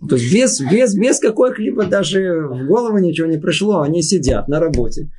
[0.10, 4.60] То есть без, без, без какой-либо даже в голову ничего не пришло, они сидят на
[4.60, 5.12] работе.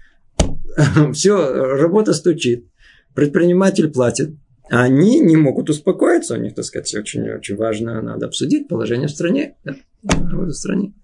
[1.12, 1.36] Все,
[1.76, 2.66] работа стучит,
[3.14, 4.30] предприниматель платит,
[4.70, 9.12] они не могут успокоиться, у них, так сказать, очень, очень важно, надо обсудить положение в
[9.12, 10.94] стране, да, в стране.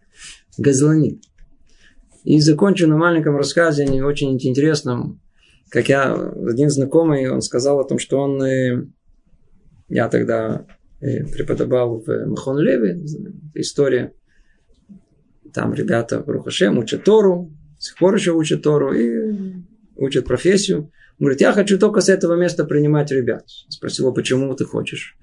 [0.58, 1.22] Газланит.
[2.24, 5.20] И закончу на маленьком рассказе, не очень интересном,
[5.68, 8.86] как я, один знакомый, он сказал о том, что он, э,
[9.88, 10.66] я тогда
[11.00, 13.04] э, преподавал в Махон Леви,
[13.54, 14.12] история,
[15.52, 19.54] там ребята в Рухашем учат Тору, с сих пор еще учат Тору и
[19.96, 20.90] учат профессию.
[21.18, 23.44] Он говорит, я хочу только с этого места принимать ребят.
[23.68, 25.16] Спросила, почему ты хочешь?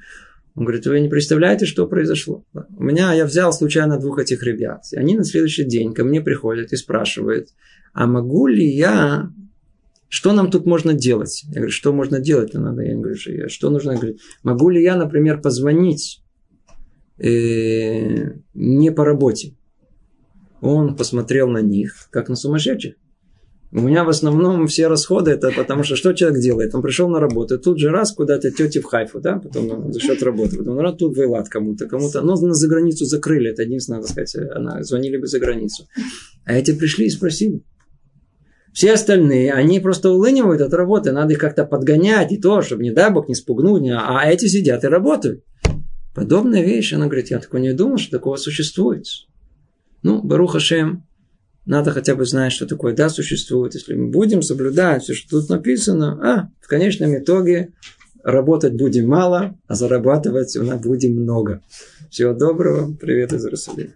[0.55, 2.45] Он говорит, вы не представляете, что произошло?
[2.53, 4.83] У меня, я взял случайно двух этих ребят.
[4.91, 7.49] И они на следующий день ко мне приходят и спрашивают,
[7.93, 9.31] а могу ли я
[10.13, 11.45] что нам тут можно делать?
[11.47, 12.53] Я говорю, что можно делать?
[12.53, 12.81] Надо.
[12.81, 13.15] Я говорю,
[13.47, 13.91] что нужно?
[13.91, 16.21] Я говорю, могу ли я, например, позвонить
[17.17, 19.55] э, не по работе?
[20.59, 22.95] Он посмотрел на них, как на сумасшедших.
[23.73, 26.75] У меня в основном все расходы, это потому что что человек делает?
[26.75, 30.01] Он пришел на работу, тут же раз куда-то тети в Хайфу, да, потом ну, за
[30.01, 34.11] счет работы, потом раз тут в кому-то, кому-то, но за границу закрыли, это единственное, надо
[34.11, 35.87] сказать, она, звонили бы за границу.
[36.43, 37.63] А эти пришли и спросили.
[38.73, 42.91] Все остальные, они просто улынивают от работы, надо их как-то подгонять, и то, чтобы, не
[42.91, 45.45] дай бог, не спугнуть, а эти сидят и работают.
[46.13, 49.05] Подобная вещь, она говорит, я такое не думал, что такого существует.
[50.03, 51.05] Ну, Баруха Шем,
[51.65, 53.73] надо хотя бы знать, что такое да существует.
[53.73, 57.73] Если мы будем соблюдать все, что тут написано, а в конечном итоге
[58.23, 61.61] работать будем мало, а зарабатывать у нас будем много.
[62.09, 62.93] Всего доброго.
[62.99, 63.93] Привет из Иерусалима.